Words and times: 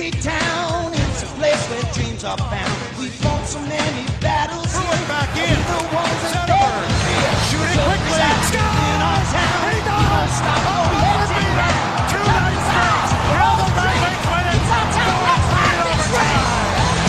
Hockey 0.00 0.16
Town 0.22 0.94
is 0.94 1.22
a 1.24 1.26
place 1.36 1.60
where 1.68 1.84
dreams 1.92 2.24
are 2.24 2.38
found. 2.48 2.72
We've 2.96 3.12
fought 3.20 3.44
so 3.44 3.60
many 3.68 4.08
battles 4.16 4.72
Throwing 4.72 5.04
back 5.12 5.28
in. 5.36 5.52
The 5.60 5.80
ones 5.92 6.20
that 6.24 6.48
Zetterberg. 6.48 6.88
never 6.88 7.44
Shooting 7.52 7.76
So 7.76 7.84
quickly. 7.84 8.08
excited 8.08 8.48
Score! 8.48 8.80
in 8.80 9.00
our 9.04 9.22
town. 9.28 9.60
He 9.68 9.80
does. 9.84 10.32
stop, 10.40 10.56
Oh, 10.56 10.72
oh, 10.72 11.04
what 11.04 11.20
a 11.20 11.28
yes, 11.28 11.36
beat 11.36 11.60
up. 11.60 11.76
it's 12.00 12.12
Two 12.16 12.24
nice 12.32 12.64
strikes. 12.64 13.12
All 13.44 13.56
the 13.60 13.68
Red 13.76 14.00
it. 14.40 14.56
It's 14.56 14.72
our 14.72 14.88
town. 14.88 15.20
Let's 15.20 15.48
rock 15.52 15.76
this 15.84 16.00
train. 16.08 16.44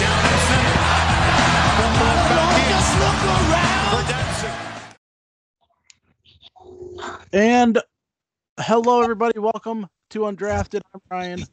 Down 0.03 0.23
in 0.27 0.39
center. 0.51 0.75
Fumble 1.79 2.11
it 2.11 2.27
back 2.27 2.59
in. 2.59 2.67
Just 2.75 2.91
look 2.99 3.19
around. 3.39 3.87
For 3.87 4.03
And 7.31 7.79
hello, 8.59 8.99
everybody. 9.01 9.39
Welcome 9.39 9.87
to 10.11 10.19
Undrafted. 10.27 10.81
I'm 10.93 10.99
Ryan, 11.09 11.47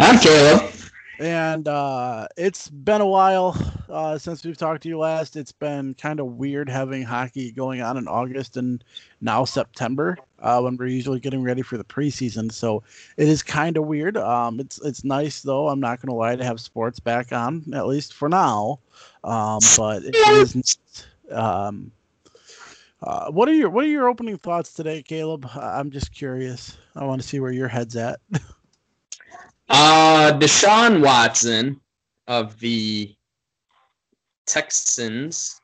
I'm 0.00 0.18
Caleb. 0.18 0.72
and 1.18 1.68
uh, 1.68 2.26
it's 2.36 2.68
been 2.68 3.00
a 3.00 3.06
while 3.06 3.56
uh, 3.88 4.18
since 4.18 4.44
we've 4.44 4.56
talked 4.56 4.82
to 4.82 4.88
you 4.88 4.98
last. 4.98 5.36
It's 5.36 5.52
been 5.52 5.94
kind 5.94 6.20
of 6.20 6.26
weird 6.32 6.68
having 6.68 7.02
hockey 7.02 7.52
going 7.52 7.80
on 7.80 7.96
in 7.96 8.08
August 8.08 8.56
and 8.56 8.82
now 9.20 9.44
September 9.44 10.18
uh, 10.40 10.60
when 10.60 10.76
we're 10.76 10.88
usually 10.88 11.20
getting 11.20 11.42
ready 11.42 11.62
for 11.62 11.78
the 11.78 11.84
preseason. 11.84 12.52
So 12.52 12.82
it 13.16 13.28
is 13.28 13.42
kind 13.42 13.76
of 13.76 13.86
weird. 13.86 14.16
Um, 14.16 14.60
it's 14.60 14.80
it's 14.82 15.04
nice 15.04 15.42
though. 15.42 15.68
I'm 15.68 15.80
not 15.80 16.00
going 16.00 16.08
to 16.08 16.14
lie 16.14 16.36
to 16.36 16.44
have 16.44 16.60
sports 16.60 17.00
back 17.00 17.32
on 17.32 17.64
at 17.72 17.86
least 17.86 18.14
for 18.14 18.28
now. 18.28 18.80
Um, 19.24 19.60
but 19.76 20.02
it 20.04 20.16
is. 20.16 20.78
Um, 21.30 21.92
uh, 23.02 23.30
what 23.30 23.48
are 23.48 23.54
your 23.54 23.70
What 23.70 23.84
are 23.84 23.88
your 23.88 24.08
opening 24.08 24.38
thoughts 24.38 24.72
today, 24.72 25.02
Caleb? 25.02 25.48
I'm 25.54 25.90
just 25.90 26.12
curious. 26.12 26.76
I 26.94 27.04
want 27.04 27.22
to 27.22 27.28
see 27.28 27.40
where 27.40 27.52
your 27.52 27.68
head's 27.68 27.96
at. 27.96 28.20
Uh, 29.68 30.32
Deshaun 30.38 31.02
Watson 31.02 31.80
of 32.28 32.58
the 32.60 33.14
Texans, 34.46 35.60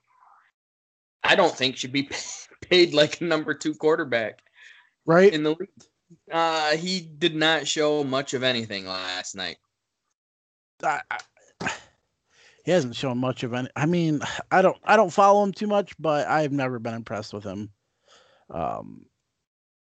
I 1.23 1.35
don't 1.37 1.55
think 1.55 1.77
should 1.77 1.93
be 1.93 2.09
paid 2.61 2.95
like 2.95 3.21
a 3.21 3.25
number 3.25 3.55
two 3.55 3.75
quarterback 3.75 4.41
right? 5.07 5.33
in 5.33 5.43
the 5.43 5.51
league. 5.51 5.69
Uh, 6.31 6.73
he 6.77 7.01
did 7.01 7.35
not 7.35 7.67
show 7.67 8.05
much 8.05 8.35
of 8.35 8.43
anything 8.43 8.87
last 8.87 9.35
night. 9.35 9.57
I, 10.83 11.01
I, 11.11 11.71
he 12.65 12.71
hasn't 12.73 12.97
shown 12.97 13.19
much 13.19 13.45
of 13.45 13.55
any. 13.55 13.69
I 13.77 13.87
mean, 13.87 14.21
I 14.51 14.63
don't. 14.63 14.77
I 14.85 14.97
don't 14.97 15.13
follow 15.13 15.43
him 15.43 15.53
too 15.53 15.67
much, 15.67 15.95
but 15.99 16.27
I've 16.29 16.53
never 16.53 16.79
been 16.79 16.95
impressed 16.95 17.33
with 17.33 17.45
him. 17.45 17.71
Um, 18.51 19.07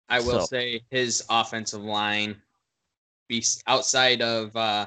I 0.08 0.20
will 0.20 0.40
So- 0.40 0.46
say 0.46 0.82
his 0.90 1.24
offensive 1.30 1.82
line, 1.82 2.40
be 3.30 3.42
outside 3.66 4.20
of 4.20 4.54
uh, 4.54 4.86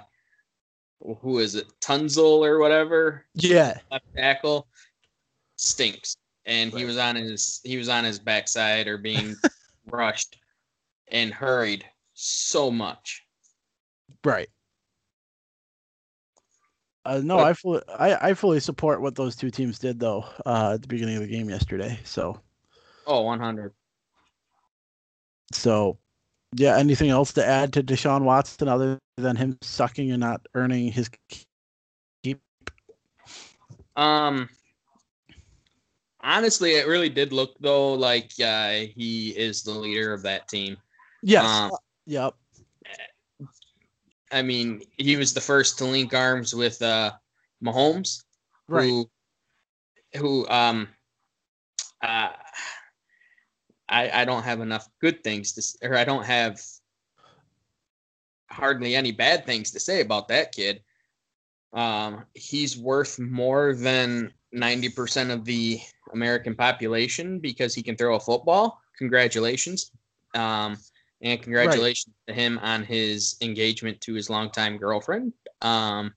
who 1.22 1.40
is 1.40 1.56
it, 1.56 1.66
Tunsil 1.82 2.46
or 2.46 2.60
whatever, 2.60 3.26
yeah, 3.34 3.80
left 3.90 4.06
tackle? 4.16 4.68
Stinks. 5.56 6.18
And 6.46 6.74
he 6.74 6.84
was 6.84 6.98
on 6.98 7.16
his 7.16 7.62
he 7.64 7.78
was 7.78 7.88
on 7.88 8.04
his 8.04 8.20
backside 8.20 8.88
or 8.88 8.98
being 8.98 9.36
rushed 9.92 10.38
and 11.08 11.34
hurried 11.34 11.86
so 12.14 12.70
much. 12.70 13.24
Right. 14.26 14.50
Uh, 17.06 17.22
no, 17.24 17.40
I 17.40 17.54
fully, 17.54 17.82
I, 17.98 18.30
I 18.30 18.34
fully 18.34 18.62
support 18.62 19.02
what 19.02 19.16
those 19.16 19.36
two 19.36 19.52
teams 19.52 19.80
did 19.80 20.00
though 20.00 20.26
uh, 20.46 20.72
at 20.76 20.82
the 20.82 20.88
beginning 20.88 21.16
of 21.16 21.22
the 21.22 21.28
game 21.28 21.50
yesterday. 21.50 22.00
So, 22.04 22.40
oh 23.08 23.22
100 23.22 23.74
so 25.52 25.98
yeah. 26.56 26.78
Anything 26.78 27.10
else 27.10 27.34
to 27.34 27.46
add 27.46 27.74
to 27.74 27.84
Deshaun 27.84 28.24
Watson 28.24 28.68
other 28.68 29.00
than 29.18 29.36
him 29.36 29.58
sucking 29.62 30.12
and 30.12 30.20
not 30.20 30.46
earning 30.56 30.92
his 30.92 31.10
keep? 31.30 32.40
um 33.96 34.50
honestly 36.22 36.72
it 36.72 36.88
really 36.88 37.10
did 37.10 37.32
look 37.32 37.56
though 37.60 37.94
like 37.94 38.32
uh, 38.44 38.72
he 38.96 39.30
is 39.38 39.62
the 39.62 39.72
leader 39.72 40.14
of 40.14 40.24
that 40.24 40.48
team 40.48 40.78
Yes. 41.22 41.46
Um, 41.46 41.72
yep. 42.08 42.34
i 44.32 44.42
mean 44.42 44.82
he 44.98 45.16
was 45.16 45.34
the 45.34 45.42
first 45.42 45.78
to 45.78 45.86
link 45.86 46.14
arms 46.14 46.56
with 46.56 46.82
uh 46.82 47.12
mahomes 47.64 48.24
Right. 48.68 48.84
who 48.90 49.10
who 50.16 50.48
um 50.50 50.88
uh 52.02 52.30
I 53.94 54.22
I 54.22 54.26
don't 54.26 54.44
have 54.44 54.60
enough 54.60 54.90
good 55.00 55.24
things 55.24 55.54
to 55.54 55.88
or 55.88 55.96
I 55.96 56.04
don't 56.04 56.26
have 56.26 56.60
hardly 58.50 58.96
any 58.96 59.12
bad 59.12 59.46
things 59.46 59.72
to 59.72 59.80
say 59.80 60.02
about 60.02 60.28
that 60.30 60.52
kid. 60.52 60.82
Um 61.74 62.26
he's 62.34 62.78
worth 62.78 63.20
more 63.20 63.74
than 63.76 64.34
90% 64.56 65.32
of 65.32 65.46
the 65.46 65.80
American 66.12 66.56
population 66.56 67.40
because 67.40 67.74
he 67.74 67.82
can 67.82 67.96
throw 67.96 68.16
a 68.16 68.20
football. 68.20 68.80
Congratulations. 68.98 69.92
Um 70.36 70.78
and 71.22 71.42
congratulations 71.42 72.14
to 72.28 72.34
him 72.34 72.60
on 72.60 72.84
his 72.84 73.38
engagement 73.42 74.02
to 74.02 74.14
his 74.14 74.30
longtime 74.30 74.78
girlfriend. 74.78 75.34
Um 75.62 76.14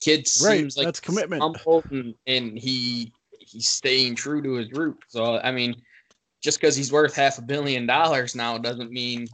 kid 0.00 0.26
Right, 0.40 0.58
seems 0.58 0.76
like 0.76 0.86
that's 0.86 1.00
commitment. 1.00 1.42
humble 1.42 1.84
and, 1.90 2.14
and 2.26 2.58
he 2.58 3.12
he's 3.38 3.68
staying 3.68 4.14
true 4.14 4.42
to 4.42 4.52
his 4.54 4.70
roots. 4.72 5.06
So 5.08 5.38
I 5.38 5.50
mean, 5.52 5.82
just 6.42 6.60
because 6.60 6.76
he's 6.76 6.92
worth 6.92 7.14
half 7.14 7.38
a 7.38 7.42
billion 7.42 7.86
dollars 7.86 8.34
now 8.34 8.58
doesn't 8.58 8.90
mean 8.92 9.26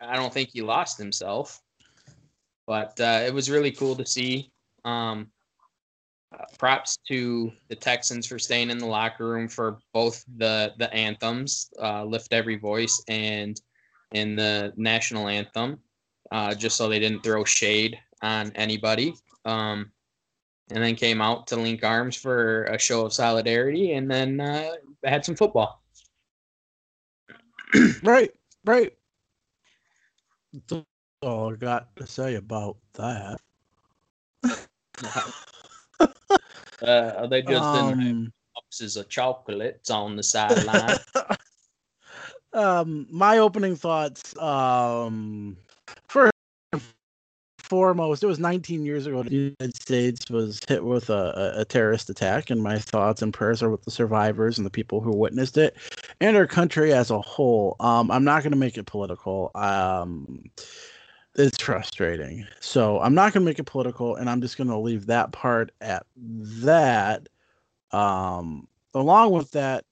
I 0.00 0.16
don't 0.16 0.32
think 0.32 0.50
he 0.52 0.62
lost 0.62 0.98
himself. 0.98 1.60
But 2.66 2.98
uh, 3.00 3.22
it 3.26 3.32
was 3.32 3.50
really 3.50 3.72
cool 3.72 3.96
to 3.96 4.06
see. 4.06 4.50
Um, 4.84 5.30
uh, 6.32 6.44
props 6.58 6.98
to 7.08 7.52
the 7.68 7.76
Texans 7.76 8.26
for 8.26 8.38
staying 8.38 8.70
in 8.70 8.78
the 8.78 8.86
locker 8.86 9.28
room 9.28 9.48
for 9.48 9.78
both 9.92 10.24
the 10.38 10.72
the 10.78 10.92
anthems, 10.94 11.70
uh, 11.80 12.04
"Lift 12.04 12.32
Every 12.32 12.56
Voice" 12.56 13.02
and 13.08 13.60
in 14.12 14.34
the 14.34 14.72
national 14.76 15.28
anthem, 15.28 15.78
uh, 16.30 16.54
just 16.54 16.76
so 16.76 16.88
they 16.88 16.98
didn't 16.98 17.22
throw 17.22 17.44
shade 17.44 17.98
on 18.22 18.50
anybody. 18.54 19.14
Um, 19.44 19.90
and 20.70 20.82
then 20.82 20.94
came 20.94 21.20
out 21.20 21.46
to 21.48 21.56
link 21.56 21.84
arms 21.84 22.16
for 22.16 22.64
a 22.64 22.78
show 22.78 23.04
of 23.04 23.12
solidarity, 23.12 23.92
and 23.92 24.10
then 24.10 24.40
uh, 24.40 24.70
had 25.04 25.24
some 25.24 25.36
football. 25.36 25.81
Right, 28.02 28.30
right. 28.64 28.92
That's 30.68 30.84
all 31.22 31.52
I 31.52 31.56
got 31.56 31.94
to 31.96 32.06
say 32.06 32.34
about 32.34 32.76
that. 32.94 33.40
Uh, 36.82 37.26
they 37.28 37.42
just 37.42 37.72
didn't 37.72 38.00
have 38.00 38.10
Um, 38.10 38.32
boxes 38.56 38.96
of 38.96 39.08
chocolates 39.08 39.88
on 39.88 40.16
the 40.16 40.22
sideline. 40.22 40.96
um, 42.52 43.06
my 43.08 43.38
opening 43.38 43.76
thoughts. 43.76 44.36
Um, 44.36 45.56
first 46.08 46.32
and 46.72 46.82
foremost, 47.60 48.24
it 48.24 48.26
was 48.26 48.40
19 48.40 48.84
years 48.84 49.06
ago. 49.06 49.22
The 49.22 49.54
United 49.60 49.76
States 49.80 50.28
was 50.28 50.58
hit 50.66 50.84
with 50.84 51.08
a, 51.08 51.54
a, 51.56 51.60
a 51.60 51.64
terrorist 51.64 52.10
attack, 52.10 52.50
and 52.50 52.60
my 52.60 52.78
thoughts 52.80 53.22
and 53.22 53.32
prayers 53.32 53.62
are 53.62 53.70
with 53.70 53.84
the 53.84 53.92
survivors 53.92 54.58
and 54.58 54.66
the 54.66 54.70
people 54.70 55.00
who 55.00 55.12
witnessed 55.12 55.56
it, 55.56 55.76
and 56.22 56.36
our 56.36 56.46
country 56.46 56.92
as 56.92 57.10
a 57.10 57.20
whole. 57.20 57.74
Um, 57.80 58.08
I'm 58.08 58.22
not 58.22 58.44
going 58.44 58.52
to 58.52 58.58
make 58.58 58.78
it 58.78 58.86
political. 58.86 59.50
Um, 59.56 60.44
it's 61.34 61.60
frustrating. 61.60 62.46
So 62.60 63.00
I'm 63.00 63.12
not 63.12 63.32
going 63.32 63.44
to 63.44 63.50
make 63.50 63.58
it 63.58 63.64
political, 63.64 64.14
and 64.14 64.30
I'm 64.30 64.40
just 64.40 64.56
going 64.56 64.68
to 64.68 64.78
leave 64.78 65.06
that 65.06 65.32
part 65.32 65.72
at 65.80 66.06
that. 66.16 67.28
Um, 67.90 68.68
along 68.94 69.32
with 69.32 69.50
that, 69.50 69.84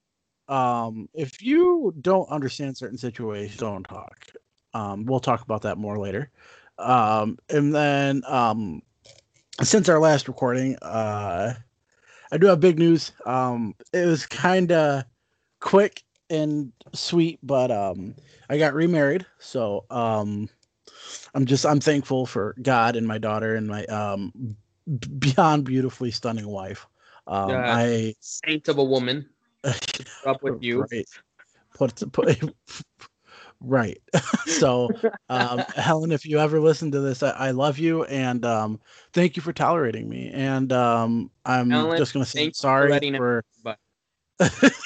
um, 0.49 1.09
if 1.15 1.43
you 1.43 1.93
don't 2.00 2.29
understand 2.31 2.76
certain 2.76 2.99
situations, 2.99 3.56
don't 3.56 3.83
talk. 3.83 4.26
Um, 4.73 5.06
we'll 5.06 5.19
talk 5.19 5.43
about 5.43 5.62
that 5.62 5.79
more 5.79 5.99
later. 5.99 6.31
Um, 6.79 7.38
and 7.49 7.75
then 7.75 8.23
since 9.62 9.88
our 9.88 9.99
last 9.99 10.29
recording, 10.29 10.76
uh, 10.76 11.55
I 12.31 12.38
do 12.38 12.47
have 12.47 12.61
big 12.61 12.79
news. 12.79 13.11
It 13.26 14.06
was 14.06 14.26
kind 14.26 14.71
of 14.71 15.05
quick 15.59 16.05
and 16.31 16.73
sweet, 16.94 17.38
but 17.43 17.71
um, 17.71 18.15
I 18.49 18.59
got 18.59 18.75
remarried, 18.75 19.27
so 19.38 19.85
um, 19.91 20.49
I'm 21.35 21.47
just 21.47 21.67
I'm 21.67 21.81
thankful 21.81 22.27
for 22.27 22.55
God 22.62 22.97
and 22.97 23.06
my 23.06 23.19
daughter 23.19 23.55
and 23.56 23.69
my 23.69 23.85
um, 23.87 24.56
beyond 25.19 25.65
beautifully 25.65 26.11
stunning 26.11 26.49
wife. 26.49 26.87
Um, 27.27 27.50
Yeah. 27.50 27.77
I 27.77 28.15
Saint 28.21 28.69
of 28.69 28.79
a 28.79 28.85
woman 28.85 29.29
up 30.25 30.43
with 30.43 30.62
you. 30.62 30.87
Right. 30.91 31.06
Put, 31.75 32.12
put 32.12 32.41
right. 33.61 34.00
so, 34.47 34.91
um, 35.29 35.61
Helen, 35.76 36.12
if 36.12 36.26
you 36.26 36.38
ever 36.38 36.61
listen 36.61 36.91
to 36.93 37.00
this, 37.00 37.23
I, 37.23 37.31
I 37.31 37.50
love 37.53 37.79
you 37.79 38.05
and 38.05 38.44
um, 38.44 38.81
thank 39.12 39.37
you 39.37 39.43
for 39.43 39.53
tolerating 39.53 40.09
me. 40.09 40.31
And 40.33 40.73
um, 40.73 41.31
I'm 41.44 41.71
Helen, 41.71 41.97
just 41.97 42.12
gonna 42.12 42.25
say 42.25 42.38
thank 42.38 42.49
you 42.49 42.55
for 42.55 42.61
sorry 42.61 43.44
for. 44.38 44.85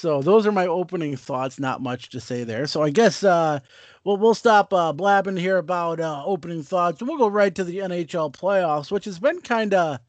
So 0.00 0.22
those 0.22 0.46
are 0.46 0.52
my 0.52 0.66
opening 0.66 1.16
thoughts. 1.16 1.60
Not 1.60 1.82
much 1.82 2.08
to 2.10 2.20
say 2.20 2.44
there. 2.44 2.66
So 2.66 2.82
I 2.82 2.90
guess 2.90 3.22
uh, 3.22 3.60
we'll 4.04 4.16
we'll 4.16 4.34
stop 4.34 4.72
uh, 4.72 4.92
blabbing 4.92 5.36
here 5.36 5.58
about 5.58 6.00
uh, 6.00 6.22
opening 6.24 6.62
thoughts, 6.62 7.02
we'll 7.02 7.18
go 7.18 7.28
right 7.28 7.54
to 7.54 7.64
the 7.64 7.78
NHL 7.78 8.32
playoffs, 8.32 8.90
which 8.90 9.04
has 9.04 9.18
been 9.18 9.40
kind 9.42 9.74
of 9.74 10.00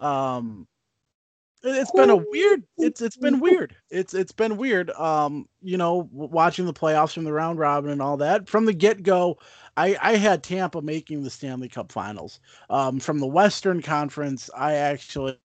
um 0.00 0.66
it- 1.62 1.76
it's 1.76 1.90
been 1.92 2.10
a 2.10 2.16
weird 2.16 2.62
it's 2.78 3.00
it's 3.00 3.16
been 3.16 3.40
weird 3.40 3.74
it's 3.90 4.14
it's 4.14 4.32
been 4.32 4.56
weird 4.56 4.90
um 4.92 5.48
you 5.62 5.76
know 5.76 6.08
watching 6.12 6.66
the 6.66 6.72
playoffs 6.72 7.14
from 7.14 7.24
the 7.24 7.32
round 7.32 7.58
robin 7.58 7.90
and 7.90 8.02
all 8.02 8.16
that 8.16 8.48
from 8.48 8.64
the 8.64 8.72
get-go 8.72 9.36
i 9.76 9.96
i 10.02 10.16
had 10.16 10.42
tampa 10.42 10.80
making 10.80 11.22
the 11.22 11.30
stanley 11.30 11.68
cup 11.68 11.90
finals 11.92 12.40
um 12.70 13.00
from 13.00 13.18
the 13.18 13.26
western 13.26 13.82
conference 13.82 14.50
i 14.56 14.74
actually 14.74 15.38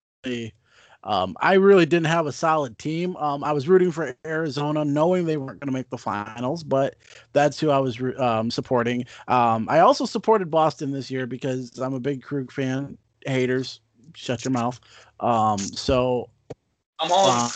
um 1.03 1.35
i 1.41 1.53
really 1.53 1.85
didn't 1.85 2.07
have 2.07 2.25
a 2.25 2.31
solid 2.31 2.77
team. 2.77 3.15
Um 3.17 3.43
i 3.43 3.51
was 3.51 3.67
rooting 3.67 3.91
for 3.91 4.15
arizona 4.25 4.83
knowing 4.85 5.25
they 5.25 5.37
weren't 5.37 5.59
going 5.59 5.67
to 5.67 5.73
make 5.73 5.89
the 5.89 5.97
finals 5.97 6.63
but 6.63 6.95
that's 7.33 7.59
who 7.59 7.69
i 7.69 7.77
was 7.79 8.01
um 8.17 8.49
supporting. 8.51 9.05
Um 9.27 9.67
i 9.69 9.79
also 9.79 10.05
supported 10.05 10.49
boston 10.49 10.91
this 10.91 11.09
year 11.11 11.25
because 11.25 11.79
i'm 11.79 11.93
a 11.93 11.99
big 11.99 12.21
krug 12.23 12.51
fan. 12.51 12.97
Haters 13.25 13.79
shut 14.15 14.43
your 14.43 14.51
mouth. 14.51 14.79
Um 15.19 15.57
so 15.59 16.29
I'm 16.99 17.11
all 17.11 17.27
Uh, 17.29 17.49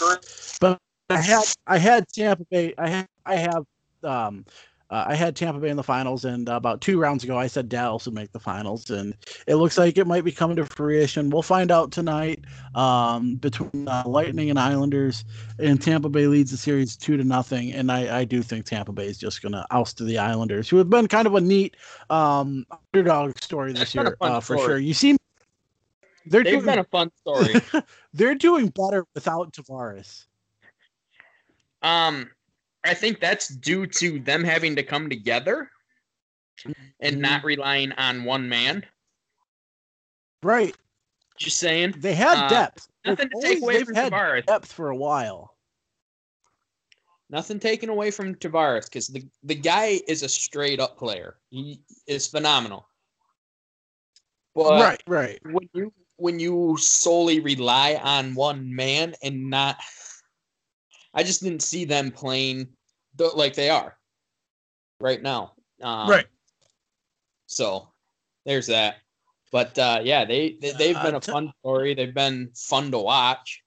But 0.60 0.80
I 1.10 1.22
had 1.22 1.44
I 1.68 1.78
had 1.78 2.06
Tampa 2.10 2.46
Bay. 2.52 2.74
I 2.78 2.90
have 2.90 3.08
I 3.26 3.36
have 3.36 3.64
um 4.04 4.46
uh, 4.90 5.06
I 5.08 5.16
had 5.16 5.36
Tampa 5.36 5.60
Bay 5.60 5.70
in 5.70 5.78
the 5.78 5.84
finals, 5.84 6.24
and 6.24 6.48
about 6.48 6.82
two 6.82 7.00
rounds 7.00 7.24
ago, 7.24 7.38
I 7.38 7.48
said 7.48 7.68
Dallas 7.68 8.06
would 8.06 8.16
make 8.16 8.32
the 8.32 8.40
finals, 8.40 8.90
and 8.90 9.16
it 9.46 9.56
looks 9.56 9.78
like 9.78 9.98
it 9.98 10.08
might 10.08 10.24
be 10.24 10.32
coming 10.32 10.56
to 10.58 10.66
fruition. 10.66 11.30
We'll 11.30 11.42
find 11.42 11.72
out 11.72 11.92
tonight 11.92 12.46
um, 12.74 13.36
between 13.36 13.88
uh, 13.88 14.04
Lightning 14.06 14.50
and 14.50 14.58
Islanders, 14.58 15.26
and 15.60 15.82
Tampa 15.82 16.10
Bay 16.10 16.28
leads 16.28 16.52
the 16.52 16.58
series 16.58 16.96
two 16.96 17.18
to 17.18 17.24
nothing. 17.24 17.74
And 17.74 17.92
I, 17.92 18.20
I 18.20 18.24
do 18.24 18.42
think 18.42 18.66
Tampa 18.66 18.94
Bay 18.94 19.08
is 19.08 19.18
just 19.18 19.42
going 19.42 19.52
to 19.54 19.66
oust 19.72 20.04
the 20.04 20.18
Islanders, 20.18 20.70
who 20.70 20.78
have 20.78 20.90
been 20.90 21.08
kind 21.08 21.28
of 21.28 21.36
a 21.36 21.42
neat 21.42 21.76
um, 22.10 22.66
underdog 22.94 23.38
story 23.40 23.74
this 23.74 23.80
That's 23.80 23.94
been 23.94 24.08
a 24.08 24.10
year 24.10 24.18
uh, 24.22 24.40
for 24.40 24.58
story. 24.58 24.68
sure. 24.68 24.78
You 24.78 24.94
seem 24.94 25.18
they're 26.30 26.44
They've 26.44 26.54
doing 26.54 26.66
been 26.66 26.80
a 26.80 26.84
fun 26.84 27.12
story. 27.20 27.56
they're 28.14 28.36
doing 28.36 28.68
better 28.68 29.06
without 29.14 29.54
Tavares. 29.54 30.26
Um, 31.82 32.30
I 32.84 32.94
think 32.94 33.20
that's 33.20 33.50
due 33.50 33.86
to 33.88 34.20
them 34.20 34.44
having 34.44 34.76
to 34.76 34.84
come 34.84 35.10
together 35.10 35.70
and 37.00 37.20
not 37.20 37.44
relying 37.44 37.92
on 37.94 38.24
one 38.24 38.48
man. 38.48 38.86
Right. 40.44 40.76
Just 41.38 41.58
saying. 41.58 41.96
They 41.98 42.14
had 42.14 42.38
Uh, 42.46 42.50
depth. 42.50 42.88
Nothing 43.06 43.30
to 43.30 43.42
take 43.42 43.62
away 43.62 43.84
from 43.84 43.96
had 43.96 44.12
Tavares. 44.12 44.46
depth 44.46 44.72
for 44.72 44.90
a 44.90 44.96
while. 44.96 45.56
Nothing 47.30 47.60
taken 47.60 47.90
away 47.90 48.12
from 48.12 48.36
Tavares 48.36 48.86
because 48.86 49.08
the, 49.08 49.26
the 49.44 49.56
guy 49.56 50.00
is 50.08 50.24
a 50.24 50.30
straight 50.30 50.80
up 50.80 50.98
player. 50.98 51.38
He 51.50 51.82
is 52.08 52.28
phenomenal. 52.28 52.88
But 54.56 54.82
right, 54.82 55.04
right. 55.06 55.40
when 55.44 55.70
you 55.74 55.94
when 56.16 56.40
you 56.40 56.78
solely 56.80 57.40
rely 57.42 58.00
on 58.02 58.34
one 58.34 58.74
man 58.74 59.14
and 59.22 59.50
not 59.50 59.78
I 61.18 61.24
just 61.24 61.42
didn't 61.42 61.64
see 61.64 61.84
them 61.84 62.12
playing 62.12 62.68
the, 63.16 63.26
like 63.30 63.56
they 63.56 63.72
are 63.72 63.98
right 65.02 65.22
now. 65.22 65.54
Um, 65.82 66.08
Right. 66.10 66.28
So 67.48 67.90
there's 68.46 68.68
that. 68.68 68.98
But 69.52 69.78
uh, 69.80 70.02
yeah, 70.04 70.26
they, 70.26 70.58
they 70.62 70.74
they've 70.74 71.02
been 71.02 71.16
Uh, 71.16 71.18
a 71.18 71.22
t- 71.22 71.32
fun 71.32 71.52
story. 71.60 71.96
They've 71.96 72.14
been 72.14 72.52
fun 72.54 72.92
to 72.92 73.00
watch. 73.00 73.64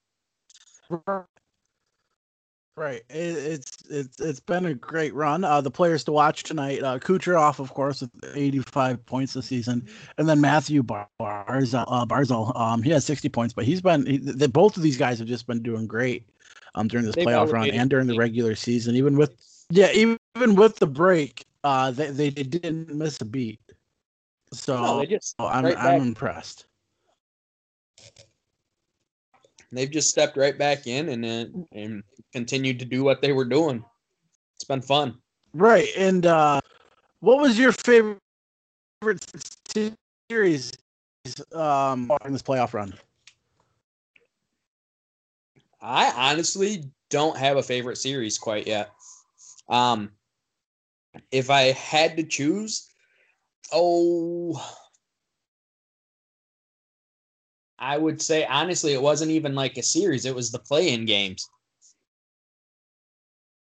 Right. 2.76 3.02
It, 3.10 3.36
it's 3.36 3.72
it's 3.90 4.20
it's 4.20 4.40
been 4.40 4.66
a 4.66 4.74
great 4.74 5.12
run. 5.14 5.42
Uh, 5.42 5.60
the 5.60 5.70
players 5.70 6.04
to 6.04 6.12
watch 6.12 6.44
tonight: 6.44 6.82
uh, 6.82 6.98
Kucherov, 6.98 7.58
of 7.58 7.74
course, 7.74 8.00
with 8.00 8.10
85 8.34 9.04
points 9.06 9.32
this 9.32 9.46
season, 9.46 9.88
and 10.18 10.28
then 10.28 10.40
Matthew 10.40 10.82
Bar- 10.82 11.08
Barzal. 11.20 11.84
Uh, 11.88 12.06
Barzal 12.06 12.56
um, 12.58 12.82
he 12.82 12.90
has 12.90 13.04
60 13.04 13.28
points, 13.30 13.52
but 13.54 13.64
he's 13.64 13.80
been 13.80 14.06
he, 14.06 14.18
the, 14.18 14.48
both 14.48 14.76
of 14.76 14.82
these 14.82 14.96
guys 14.96 15.18
have 15.18 15.28
just 15.28 15.46
been 15.46 15.62
doing 15.62 15.86
great 15.86 16.28
um, 16.74 16.88
during 16.88 17.06
this 17.06 17.14
They've 17.14 17.26
playoff 17.26 17.52
run 17.52 17.70
and 17.70 17.90
during 17.90 18.06
the 18.06 18.16
regular 18.16 18.54
season. 18.54 18.96
Even 18.96 19.16
with 19.16 19.36
yeah, 19.70 19.90
even, 19.92 20.18
with 20.56 20.76
the 20.76 20.86
break, 20.86 21.44
uh, 21.64 21.90
they, 21.90 22.10
they 22.10 22.30
they 22.30 22.42
didn't 22.42 22.92
miss 22.94 23.20
a 23.20 23.24
beat. 23.24 23.60
So 24.52 24.76
No, 24.76 25.04
just 25.04 25.34
I'm 25.38 25.64
right 25.64 25.76
I'm 25.78 26.02
impressed. 26.02 26.66
they've 29.72 29.90
just 29.90 30.10
stepped 30.10 30.36
right 30.36 30.58
back 30.58 30.86
in 30.86 31.10
and 31.10 31.22
then 31.22 31.66
and 31.72 32.02
continued 32.32 32.78
to 32.78 32.84
do 32.84 33.04
what 33.04 33.22
they 33.22 33.32
were 33.32 33.44
doing. 33.44 33.84
It's 34.56 34.64
been 34.64 34.82
fun. 34.82 35.16
Right. 35.54 35.88
And 35.96 36.26
uh 36.26 36.60
what 37.20 37.40
was 37.40 37.58
your 37.58 37.72
favorite 37.72 38.20
series 40.30 40.72
um 41.52 42.10
in 42.24 42.32
this 42.32 42.42
playoff 42.42 42.74
run? 42.74 42.94
I 45.82 46.30
honestly 46.30 46.84
don't 47.08 47.36
have 47.36 47.56
a 47.56 47.62
favorite 47.62 47.96
series 47.96 48.38
quite 48.38 48.66
yet. 48.66 48.90
Um, 49.68 50.10
if 51.32 51.50
I 51.50 51.72
had 51.72 52.16
to 52.16 52.22
choose, 52.22 52.88
oh, 53.72 54.62
I 57.78 57.96
would 57.96 58.20
say 58.20 58.44
honestly, 58.44 58.92
it 58.92 59.02
wasn't 59.02 59.30
even 59.30 59.54
like 59.54 59.78
a 59.78 59.82
series; 59.82 60.26
it 60.26 60.34
was 60.34 60.50
the 60.50 60.58
play-in 60.58 61.06
games. 61.06 61.48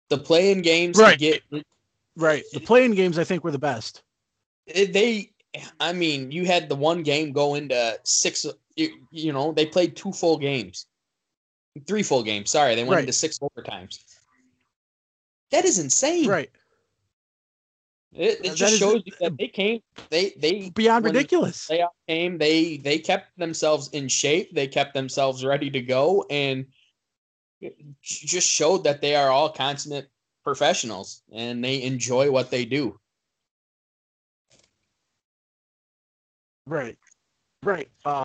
The 0.09 0.17
play-in 0.17 0.61
games, 0.61 0.97
Right. 0.97 1.19
Get 1.19 1.43
Right. 2.15 2.43
The 2.51 2.59
playing 2.59 2.95
games 2.95 3.19
I 3.19 3.23
think 3.23 3.43
were 3.43 3.51
the 3.51 3.59
best. 3.59 4.01
they. 4.65 5.31
I 5.79 5.93
mean, 5.93 6.31
you 6.31 6.45
had 6.45 6.67
the 6.67 6.75
one 6.75 7.03
game 7.03 7.31
go 7.31 7.55
into 7.55 7.99
six. 8.03 8.45
You, 8.75 8.89
you 9.11 9.31
know, 9.31 9.51
they 9.53 9.65
played 9.65 9.95
two 9.95 10.11
full 10.11 10.37
games, 10.37 10.87
three 11.81 12.03
full 12.03 12.23
games. 12.23 12.51
Sorry, 12.51 12.75
they 12.75 12.83
went 12.83 12.95
Right. 12.95 13.01
into 13.01 13.13
six 13.13 13.39
overtimes. 13.39 13.99
That 15.51 15.65
is 15.65 15.79
insane. 15.79 16.27
Right. 16.27 16.49
It, 18.13 18.39
it 18.43 18.55
just 18.55 18.77
shows 18.77 19.01
you 19.05 19.13
that 19.19 19.37
they 19.37 19.47
came. 19.47 19.81
They 20.09 20.33
they 20.37 20.69
Beyond 20.71 21.05
ridiculous. 21.05 21.67
playoff 21.67 21.89
came. 22.07 22.37
They 22.37 22.77
they 22.77 22.99
kept 22.99 23.37
themselves 23.37 23.89
in 23.89 24.07
shape. 24.07 24.53
They 24.53 24.67
kept 24.67 24.93
themselves 24.93 25.43
ready 25.45 25.69
to 25.71 25.81
go, 25.81 26.25
and 26.29 26.65
just 28.01 28.47
showed 28.49 28.83
that 28.85 29.01
they 29.01 29.15
are 29.15 29.29
all 29.29 29.49
consummate 29.49 30.09
professionals 30.43 31.23
and 31.31 31.63
they 31.63 31.81
enjoy 31.83 32.31
what 32.31 32.49
they 32.51 32.65
do. 32.65 32.99
Right. 36.65 36.97
Right. 37.63 37.89
Uh 38.05 38.23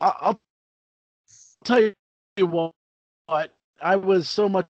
I'll 0.00 0.40
tell 1.64 1.80
you 1.80 1.94
what, 2.42 2.72
I 3.80 3.96
was 3.96 4.28
so 4.28 4.48
much 4.48 4.66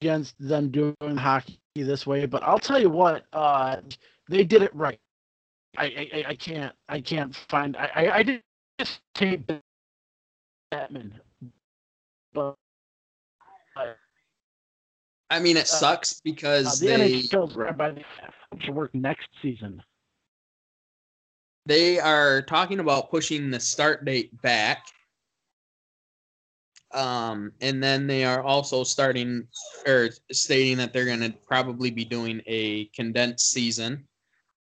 against 0.00 0.34
them 0.40 0.70
doing 0.70 1.16
hockey 1.16 1.60
this 1.76 2.06
way, 2.06 2.26
but 2.26 2.42
I'll 2.42 2.58
tell 2.58 2.80
you 2.80 2.90
what, 2.90 3.24
uh 3.32 3.76
they 4.28 4.44
did 4.44 4.62
it 4.62 4.74
right. 4.74 4.98
I 5.76 5.84
I, 6.12 6.24
I 6.28 6.34
can't 6.34 6.74
I 6.88 7.00
can't 7.00 7.34
find 7.48 7.76
I 7.76 7.90
I, 7.94 8.16
I 8.16 8.22
did 8.22 8.42
just 8.78 9.00
take 9.14 9.42
Batman, 10.70 11.20
but 12.32 12.54
uh, 13.76 13.86
I 15.30 15.38
mean, 15.38 15.56
it 15.56 15.62
Uh, 15.62 15.66
sucks 15.66 16.12
uh, 16.12 16.20
because 16.24 16.80
the 16.80 16.86
they 16.86 17.12
NHL 17.12 17.56
right 17.56 17.76
by 17.76 17.90
the 17.92 18.04
to 18.66 18.72
work 18.72 18.94
next 18.94 19.28
season. 19.40 19.82
they 21.66 21.98
are 22.00 22.42
talking 22.42 22.80
about 22.80 23.10
pushing 23.10 23.50
the 23.50 23.60
start 23.60 24.04
date 24.04 24.40
back. 24.42 24.86
Um, 26.92 27.52
and 27.60 27.82
then 27.82 28.06
they 28.06 28.24
are 28.24 28.42
also 28.42 28.82
starting 28.82 29.46
or 29.86 30.10
stating 30.32 30.76
that 30.78 30.92
they're 30.92 31.04
going 31.04 31.20
to 31.20 31.32
probably 31.46 31.90
be 31.90 32.04
doing 32.04 32.42
a 32.46 32.86
condensed 32.86 33.50
season. 33.50 34.06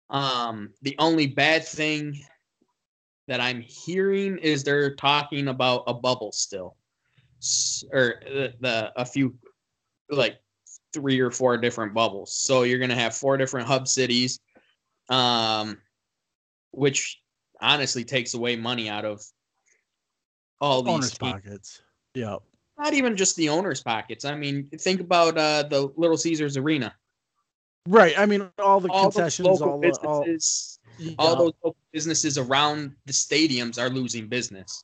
Um, 0.09 0.73
the 0.81 0.95
only 0.99 1.27
bad 1.27 1.65
thing 1.65 2.19
that 3.27 3.39
I'm 3.39 3.61
hearing 3.61 4.37
is 4.39 4.63
they're 4.63 4.95
talking 4.95 5.47
about 5.47 5.83
a 5.87 5.93
bubble 5.93 6.31
still, 6.31 6.75
S- 7.41 7.83
or 7.93 8.15
the, 8.25 8.53
the 8.59 8.91
a 8.99 9.05
few 9.05 9.37
like 10.09 10.39
three 10.93 11.19
or 11.19 11.31
four 11.31 11.57
different 11.57 11.93
bubbles. 11.93 12.33
So 12.33 12.63
you're 12.63 12.79
going 12.79 12.89
to 12.89 12.95
have 12.95 13.15
four 13.15 13.37
different 13.37 13.67
hub 13.67 13.87
cities. 13.87 14.39
Um, 15.09 15.77
which 16.71 17.19
honestly 17.61 18.03
takes 18.03 18.33
away 18.33 18.55
money 18.55 18.89
out 18.89 19.05
of 19.05 19.23
all 20.61 20.83
these 20.83 21.11
pockets. 21.19 21.81
Yeah. 22.13 22.37
Not 22.77 22.93
even 22.93 23.15
just 23.17 23.35
the 23.35 23.49
owners' 23.49 23.81
pockets. 23.81 24.25
I 24.25 24.35
mean, 24.35 24.69
think 24.77 25.01
about 25.01 25.37
uh, 25.37 25.63
the 25.63 25.91
Little 25.97 26.17
Caesars 26.17 26.57
Arena. 26.57 26.93
Right. 27.87 28.17
I 28.17 28.25
mean, 28.25 28.49
all 28.59 28.79
the 28.79 28.89
All 28.89 29.03
concessions, 29.03 29.47
local 29.47 29.69
all 29.71 29.79
the 29.79 29.99
all, 30.05 30.25
yeah. 30.97 31.15
all 31.17 31.35
those 31.35 31.53
local 31.63 31.77
businesses 31.91 32.37
around 32.37 32.95
the 33.05 33.13
stadiums 33.13 33.77
are 33.77 33.89
losing 33.89 34.27
business. 34.27 34.83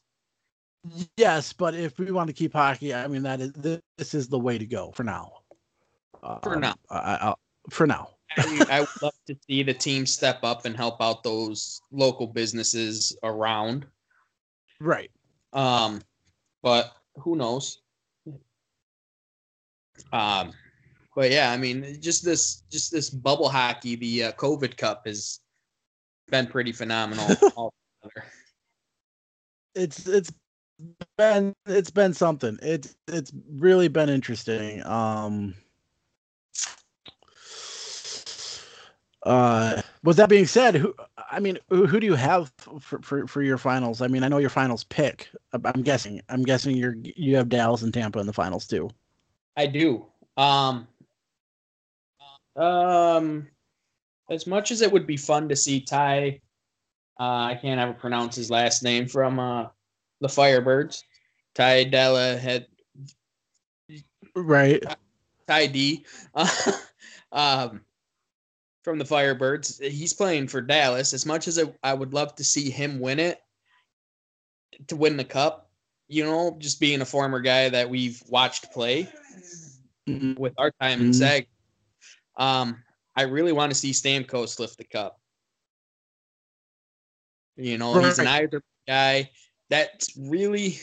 Yes, 1.18 1.52
but 1.54 1.74
if 1.74 1.98
we 1.98 2.12
want 2.12 2.28
to 2.28 2.34
keep 2.34 2.54
hockey, 2.54 2.94
I 2.94 3.08
mean 3.08 3.24
that 3.24 3.42
is 3.42 3.52
this 3.98 4.14
is 4.14 4.28
the 4.28 4.40
way 4.40 4.58
to 4.58 4.66
go 4.66 4.92
for 4.92 5.04
now. 5.04 5.32
For 6.44 6.56
Um, 6.56 6.62
now. 6.62 6.76
I, 6.90 6.98
I, 7.30 7.34
for 7.70 7.88
now. 7.88 8.10
I, 8.38 8.66
I 8.70 8.80
would 8.82 8.90
love 9.02 9.14
to 9.28 9.38
see 9.48 9.64
the 9.64 9.74
team 9.74 10.06
step 10.06 10.40
up 10.44 10.66
and 10.66 10.76
help 10.76 11.02
out 11.02 11.24
those 11.24 11.82
local 11.92 12.28
businesses 12.28 13.16
around. 13.24 13.86
Right. 14.80 15.12
Um, 15.54 16.02
but 16.62 16.94
who 17.18 17.36
knows? 17.36 17.82
Um, 20.12 20.52
but 21.16 21.32
yeah, 21.32 21.52
I 21.52 21.58
mean, 21.58 22.02
just 22.02 22.24
this, 22.26 22.64
just 22.72 22.92
this 22.92 23.10
bubble 23.10 23.50
hockey, 23.50 23.96
the 23.96 24.26
uh, 24.26 24.32
COVID 24.34 24.76
Cup 24.78 25.08
has 25.08 25.40
been 26.30 26.48
pretty 26.48 26.72
phenomenal. 26.72 27.28
It's 29.78 30.08
it's 30.08 30.32
been 31.18 31.54
it's 31.66 31.92
been 31.92 32.14
something. 32.14 32.58
It's 32.62 32.96
it's 33.10 33.34
really 33.52 33.90
been 33.90 34.08
interesting. 34.08 34.86
Um 34.86 35.54
uh 39.26 39.82
with 40.04 40.18
that 40.18 40.30
being 40.30 40.46
said, 40.46 40.76
who 40.76 40.94
I 41.32 41.40
mean, 41.40 41.58
who, 41.70 41.86
who 41.86 42.00
do 42.00 42.06
you 42.06 42.16
have 42.16 42.52
for, 42.80 43.02
for 43.02 43.28
for 43.28 43.42
your 43.42 43.58
finals? 43.58 44.02
I 44.02 44.08
mean, 44.08 44.24
I 44.24 44.28
know 44.28 44.38
your 44.38 44.50
finals 44.50 44.84
pick. 44.86 45.30
I'm- 45.54 45.66
I'm 45.66 45.82
guessing. 45.82 46.22
I'm 46.30 46.44
guessing 46.44 46.78
you're 46.78 46.96
you 47.02 47.36
have 47.36 47.50
Dallas 47.50 47.82
and 47.82 47.94
Tampa 47.94 48.20
in 48.20 48.28
the 48.28 48.34
finals 48.34 48.68
too. 48.68 48.90
I 49.58 49.68
do. 49.68 50.06
Um, 50.38 50.88
um, 52.56 53.48
as 54.30 54.48
much 54.48 54.72
as 54.72 54.82
it 54.82 54.92
would 54.92 55.08
be 55.08 55.18
fun 55.18 55.50
to 55.50 55.56
see 55.56 55.82
Ty, 55.82 56.42
uh, 57.20 57.24
I 57.24 57.60
can't 57.62 57.80
ever 57.80 57.94
pronounce 57.94 58.36
his 58.36 58.50
last 58.52 58.84
name 58.84 59.08
from 59.08 59.40
uh, 59.40 59.68
the 60.22 60.28
Firebirds. 60.28 61.04
Ty 61.54 61.86
Della 61.86 62.38
had 62.38 62.68
Right. 64.36 64.84
Ty 65.48 65.68
D, 65.68 66.06
um, 67.32 67.82
from 68.86 69.00
the 69.00 69.04
Firebirds. 69.04 69.84
He's 69.84 70.14
playing 70.14 70.48
for 70.48 70.62
Dallas. 70.62 71.12
As 71.12 71.26
much 71.26 71.48
as 71.48 71.60
I 71.84 71.94
would 71.94 72.14
love 72.14 72.36
to 72.36 72.44
see 72.44 72.70
him 72.70 73.00
win 73.00 73.20
it, 73.20 73.40
to 74.88 74.96
win 74.96 75.18
the 75.18 75.24
cup, 75.24 75.72
you 76.08 76.24
know, 76.24 76.56
just 76.60 76.80
being 76.80 77.02
a 77.02 77.06
former 77.06 77.40
guy 77.40 77.68
that 77.68 77.90
we've 77.90 78.22
watched 78.28 78.72
play 78.72 79.12
Mhm. 80.08 80.38
with 80.38 80.54
our 80.60 80.72
time 80.80 81.02
in 81.02 81.10
Mhm. 81.10 81.16
SAG, 81.16 81.48
um, 82.38 82.84
I 83.16 83.24
really 83.24 83.54
want 83.54 83.72
to 83.72 83.78
see 83.78 83.90
Stamkos 83.90 84.60
lift 84.60 84.78
the 84.78 84.84
cup. 84.84 85.20
You 87.58 87.80
know, 87.80 88.00
he's 88.04 88.20
an 88.20 88.28
Iser 88.28 88.62
guy. 88.88 89.32
That's 89.70 90.16
really 90.16 90.80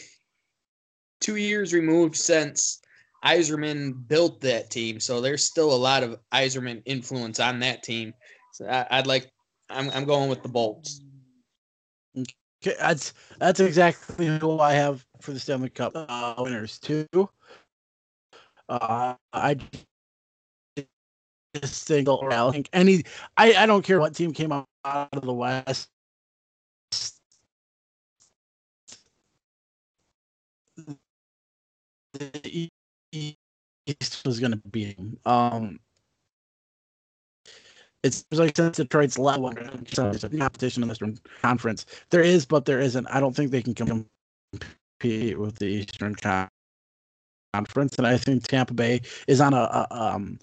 two 1.21 1.37
years 1.37 1.73
removed 1.73 2.17
since 2.17 2.81
Yzerman 3.25 4.07
built 4.09 4.41
that 4.41 4.71
team. 4.71 5.00
So 5.00 5.21
there's 5.21 5.45
still 5.45 5.73
a 5.73 5.76
lot 5.76 6.02
of 6.02 6.19
Yzerman 6.33 6.83
influence 6.85 7.41
on 7.41 7.61
that 7.61 7.83
team. 7.83 8.14
So 8.52 8.67
I, 8.67 8.87
I'd 8.91 9.07
like, 9.07 9.31
I'm, 9.71 9.91
I'm 9.91 10.05
going 10.05 10.29
with 10.29 10.43
the 10.43 10.49
Bolts. 10.49 11.00
Okay, 12.17 12.76
that's 12.79 13.14
that's 13.38 13.59
exactly 13.59 14.38
who 14.38 14.61
I 14.61 14.75
have 14.75 15.05
for 15.21 15.33
the 15.33 15.41
Stanley 15.41 15.71
Cup 15.71 15.93
uh, 15.97 16.35
winners 16.38 16.79
too. 16.79 17.07
Uh, 18.69 19.14
I 19.33 19.57
just 21.55 21.88
think 21.88 22.09
I 22.09 22.50
think 22.50 22.69
any 22.73 23.05
I, 23.37 23.55
I 23.55 23.67
don't 23.67 23.83
care 23.85 23.99
what 23.99 24.14
team 24.14 24.33
came 24.33 24.52
out 24.52 24.67
of 24.85 25.23
the 25.23 25.33
West. 25.33 25.88
The 32.12 32.71
East 33.87 34.25
was 34.27 34.41
going 34.41 34.53
to 34.53 34.79
him. 34.79 35.19
Um, 35.25 35.81
it's 38.03 38.25
like 38.33 38.57
since 38.57 38.79
Detroit's 38.79 39.19
level 39.19 39.53
competition 39.53 40.83
in 40.83 40.89
the 40.89 40.93
Eastern 40.93 41.19
Conference, 41.41 41.87
there 42.11 42.23
is, 42.23 42.45
but 42.45 42.65
there 42.65 42.81
isn't. 42.81 43.07
I 43.07 43.21
don't 43.21 43.35
think 43.35 43.51
they 43.51 43.62
can 43.62 43.75
compete 43.75 45.39
with 45.39 45.57
the 45.59 45.67
Eastern 45.67 46.17
Conference, 47.55 47.97
and 47.99 48.07
I 48.07 48.17
think 48.17 48.47
Tampa 48.47 48.75
Bay 48.75 49.03
is 49.29 49.41
on 49.41 49.55
a, 49.55 49.57
a 49.57 49.87
um. 49.91 50.39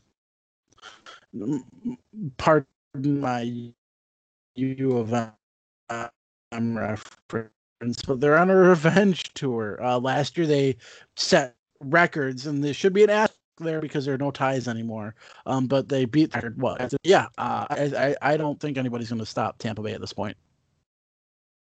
Pardon 2.37 2.65
my 2.95 3.71
U 4.55 4.97
of 4.97 5.13
M 6.51 6.77
reference, 6.77 8.01
but 8.07 8.19
they're 8.19 8.37
on 8.37 8.49
a 8.49 8.55
revenge 8.55 9.33
tour. 9.33 9.83
Uh, 9.83 9.99
last 9.99 10.37
year 10.37 10.47
they 10.47 10.77
set 11.17 11.55
records, 11.79 12.47
and 12.47 12.63
there 12.63 12.73
should 12.73 12.93
be 12.93 13.03
an 13.03 13.09
asterisk 13.09 13.39
there 13.59 13.81
because 13.81 14.05
there 14.05 14.13
are 14.13 14.19
no 14.19 14.31
ties 14.31 14.67
anymore. 14.67 15.15
Um, 15.45 15.67
but 15.67 15.89
they 15.89 16.05
beat 16.05 16.33
record. 16.33 16.59
What? 16.61 16.93
Yeah, 17.03 17.27
uh, 17.37 17.65
I, 17.69 18.15
I 18.21 18.33
I 18.33 18.37
don't 18.37 18.59
think 18.59 18.77
anybody's 18.77 19.09
going 19.09 19.19
to 19.19 19.25
stop 19.25 19.57
Tampa 19.57 19.81
Bay 19.81 19.93
at 19.93 20.01
this 20.01 20.13
point. 20.13 20.37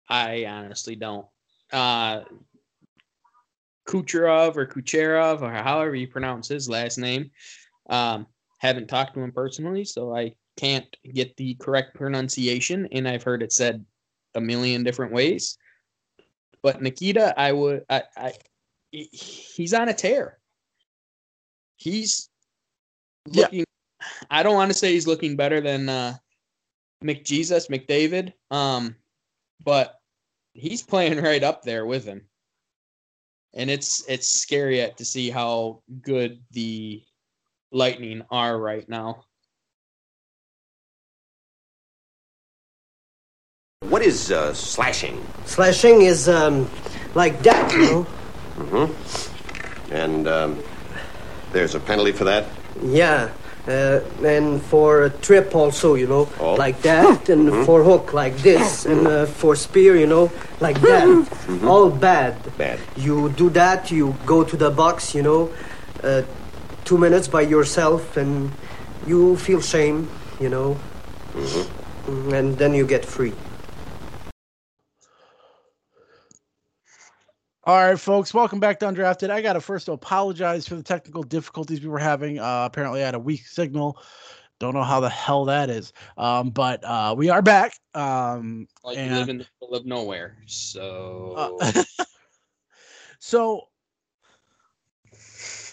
I 0.09 0.45
honestly 0.47 0.95
don't. 0.95 1.27
Uh, 1.73 2.21
Kucherov 3.87 4.57
or 4.57 4.67
Kucherov 4.67 5.43
or 5.43 5.51
however 5.51 5.95
you 5.95 6.09
pronounce 6.09 6.49
his 6.49 6.69
last 6.69 6.99
name. 6.99 7.31
Um, 7.89 8.27
haven't 8.59 8.89
talked 8.89 9.15
to 9.15 9.21
him 9.21 9.33
personally, 9.33 9.85
so 9.85 10.15
I 10.15 10.35
can't 10.57 10.87
get 11.13 11.37
the 11.37 11.55
correct 11.55 11.95
pronunciation, 11.95 12.89
and 12.91 13.07
I've 13.07 13.23
heard 13.23 13.43
it 13.43 13.53
said 13.53 13.85
a 14.35 14.41
million 14.41 14.83
different 14.83 15.13
ways. 15.13 15.57
But 16.63 16.83
Nikita, 16.83 17.39
I 17.39 17.53
would, 17.53 17.85
I, 17.89 18.33
he's 18.97 19.75
on 19.75 19.89
a 19.89 19.95
tear. 19.95 20.39
He's 21.77 22.29
Yeah. 23.27 23.43
looking. 23.43 23.65
I 24.31 24.43
don't 24.43 24.55
want 24.55 24.71
to 24.71 24.79
say 24.79 24.93
he's 24.93 25.07
looking 25.07 25.37
better 25.37 25.61
than 25.61 25.89
uh, 25.89 26.17
McJesus, 27.03 27.69
McDavid, 27.69 28.33
um, 28.51 28.97
but 29.63 30.01
he's 30.55 30.83
playing 30.83 31.23
right 31.23 31.43
up 31.43 31.63
there 31.63 31.87
with 31.87 32.05
him, 32.05 32.27
and 33.55 33.69
it's 33.71 34.05
it's 34.09 34.29
scary 34.29 34.77
yet 34.77 34.97
to 34.99 35.05
see 35.05 35.31
how 35.31 35.83
good 36.03 36.43
the 36.53 37.03
Lightning 37.73 38.23
are 38.31 38.59
right 38.59 38.89
now. 38.89 39.25
What 43.81 44.03
is 44.03 44.33
uh, 44.33 44.55
slashing? 44.55 45.25
Slashing 45.45 46.03
is 46.03 46.29
um, 46.29 46.69
like 47.15 47.43
that, 47.43 47.73
you 47.73 47.79
know? 47.79 48.07
And 49.91 50.27
um, 50.29 50.59
there's 51.53 51.75
a 51.75 51.81
penalty 51.81 52.13
for 52.13 52.25
that? 52.25 52.47
Yeah. 52.83 53.31
Uh, 53.69 54.01
and 54.25 54.63
for 54.63 55.05
a 55.05 55.11
trip 55.11 55.53
also, 55.55 55.95
you 55.95 56.07
know, 56.07 56.29
Oh. 56.39 56.55
like 56.55 56.83
that, 56.83 57.29
and 57.29 57.67
for 57.67 57.83
hook 57.83 58.13
like 58.13 58.37
this, 58.39 58.87
and 58.87 59.07
uh, 59.09 59.27
for 59.27 59.57
spear, 59.57 59.97
you 59.97 60.07
know, 60.07 60.31
like 60.61 60.81
that. 60.83 61.09
All 61.65 61.91
bad. 61.91 62.37
Bad. 62.57 62.79
You 62.97 63.29
do 63.31 63.51
that, 63.51 63.91
you 63.91 64.15
go 64.25 64.45
to 64.45 64.57
the 64.57 64.71
box, 64.71 65.17
you 65.17 65.23
know, 65.23 65.51
uh, 66.05 66.23
two 66.85 66.97
minutes 66.97 67.27
by 67.27 67.41
yourself, 67.43 68.17
and 68.17 68.53
you 69.05 69.37
feel 69.37 69.61
shame, 69.61 70.09
you 70.39 70.49
know, 70.49 70.77
mm-hmm. 71.35 72.35
and 72.35 72.57
then 72.59 72.73
you 72.73 72.87
get 72.87 73.05
free. 73.05 73.33
All 77.67 77.75
right, 77.85 77.99
folks, 77.99 78.33
welcome 78.33 78.61
back 78.61 78.79
to 78.79 78.87
Undrafted. 78.87 79.29
I 79.29 79.43
got 79.43 79.55
to 79.55 79.61
first 79.61 79.89
apologize 79.89 80.69
for 80.69 80.77
the 80.77 80.85
technical 80.85 81.25
difficulties 81.25 81.81
we 81.81 81.89
were 81.89 81.99
having. 81.99 82.39
Uh, 82.39 82.63
apparently, 82.65 83.03
I 83.03 83.07
had 83.07 83.17
a 83.17 83.19
weak 83.19 83.45
signal. 83.45 84.01
Don't 84.61 84.73
know 84.73 84.85
how 84.85 85.01
the 85.01 85.11
hell 85.11 85.47
that 85.47 85.69
is. 85.69 85.93
Um, 86.17 86.51
but 86.51 86.85
uh, 86.85 87.17
we 87.19 87.29
are 87.29 87.43
back. 87.43 87.75
Um, 87.93 88.69
Like 88.85 88.99
And- 88.99 89.11
you 89.11 89.17
live 89.17 89.29
in 89.31 89.39
the 89.39 89.47
middle 89.61 89.77
of 89.77 89.85
nowhere, 89.85 90.39
so 90.47 91.59
uh, 91.61 91.83
so, 93.19 93.63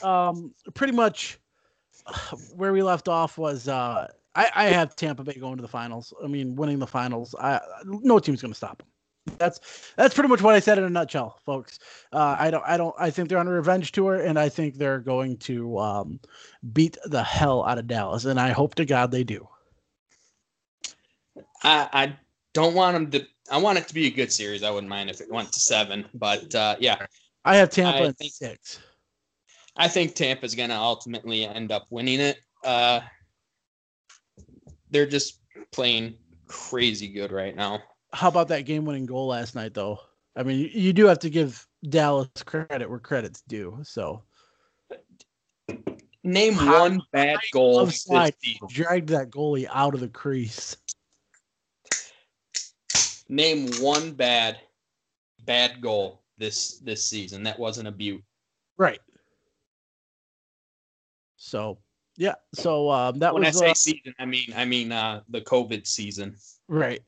um, 0.02 0.52
pretty 0.74 0.94
much 0.94 1.38
where 2.56 2.74
we 2.74 2.82
left 2.82 3.08
off 3.08 3.38
was 3.38 3.68
uh, 3.68 4.08
I, 4.34 4.50
I 4.56 4.66
have 4.70 4.96
Tampa 4.96 5.24
Bay 5.24 5.36
going 5.40 5.58
to 5.58 5.62
the 5.62 5.68
finals. 5.68 6.12
I 6.24 6.28
mean, 6.28 6.56
winning 6.56 6.80
the 6.80 6.88
finals. 6.88 7.36
I, 7.40 7.60
no 7.86 8.18
team's 8.18 8.42
going 8.42 8.52
to 8.52 8.58
stop 8.58 8.80
them. 8.80 8.88
That's 9.38 9.94
that's 9.96 10.14
pretty 10.14 10.28
much 10.30 10.42
what 10.42 10.54
I 10.54 10.60
said 10.60 10.78
in 10.78 10.84
a 10.84 10.90
nutshell, 10.90 11.40
folks. 11.46 11.80
Uh, 12.12 12.36
I 12.38 12.52
don't 12.52 12.64
I 12.68 12.76
don't 12.78 12.96
I 13.00 13.10
think 13.10 13.30
they're 13.30 13.38
on 13.38 13.48
a 13.48 13.52
revenge 13.52 13.92
tour, 13.92 14.16
and 14.16 14.38
I 14.38 14.50
think 14.50 14.76
they're 14.76 15.00
going 15.00 15.38
to 15.40 15.78
um, 15.80 16.20
beat 16.74 16.98
the 17.06 17.24
hell 17.24 17.64
out 17.64 17.78
of 17.78 17.88
Dallas, 17.88 18.26
and 18.26 18.40
I 18.40 18.50
hope 18.50 18.76
to 18.76 18.86
God 18.86 19.12
they 19.12 19.24
do. 19.24 19.48
I, 21.64 21.90
I 21.94 22.16
don't 22.54 22.76
want 22.76 22.94
them 22.96 23.12
to. 23.12 23.28
I 23.50 23.58
want 23.58 23.78
it 23.78 23.88
to 23.88 23.94
be 23.94 24.08
a 24.08 24.12
good 24.12 24.32
series. 24.32 24.62
I 24.64 24.72
wouldn't 24.72 24.90
mind 24.90 25.10
if 25.10 25.22
it 25.22 25.32
went 25.32 25.52
to 25.54 25.60
seven, 25.60 26.06
but 26.14 26.54
uh, 26.54 26.76
yeah, 26.80 27.06
I 27.46 27.56
have 27.56 27.70
Tampa 27.70 28.00
I 28.00 28.06
in 28.08 28.14
think- 28.14 28.34
six. 28.34 28.80
I 29.76 29.88
think 29.88 30.14
Tampa's 30.14 30.54
going 30.54 30.70
to 30.70 30.78
ultimately 30.78 31.46
end 31.46 31.72
up 31.72 31.88
winning 31.90 32.20
it. 32.20 32.38
Uh, 32.64 33.00
they're 34.92 35.08
just 35.08 35.40
playing 35.72 36.14
crazy 36.46 37.08
good 37.08 37.32
right 37.32 37.56
now. 37.56 37.82
How 38.14 38.28
about 38.28 38.48
that 38.50 38.62
game-winning 38.62 39.08
goal 39.08 39.28
last 39.28 39.56
night, 39.56 39.74
though? 39.74 40.00
I 40.36 40.44
mean, 40.44 40.60
you, 40.60 40.68
you 40.68 40.94
do 40.94 41.06
have 41.08 41.20
to 41.20 41.30
give 41.30 41.68
Dallas 41.88 42.30
credit 42.46 42.90
where 42.90 43.00
credit's 43.00 43.42
due. 43.42 43.80
So 43.84 44.24
Name 46.24 46.54
How- 46.54 46.80
one 46.82 47.02
bad 47.12 47.40
goal 47.52 47.86
slide. 47.88 48.34
dragged 48.70 49.10
that 49.10 49.30
goalie 49.30 49.68
out 49.70 49.94
of 49.94 50.00
the 50.00 50.08
crease. 50.08 50.78
Name 53.28 53.70
one 53.80 54.14
bad 54.14 54.60
bad 55.46 55.82
goal 55.82 56.22
this 56.38 56.78
this 56.80 57.04
season 57.04 57.44
that 57.44 57.60
wasn't 57.60 57.88
a 57.88 57.92
butte. 57.92 58.24
Right. 58.78 59.00
So 61.36 61.80
yeah. 62.16 62.36
So 62.54 62.90
um, 62.90 63.20
that 63.20 63.34
when 63.34 63.44
was 63.44 63.58
I 63.58 63.60
say 63.60 63.72
uh, 63.72 63.74
season, 63.74 64.16
I 64.20 64.26
mean 64.26 64.54
I 64.56 64.66
mean 64.66 64.92
uh 64.92 65.22
the 65.30 65.42
COVID 65.42 65.86
season. 65.86 66.38
Right. 66.70 67.02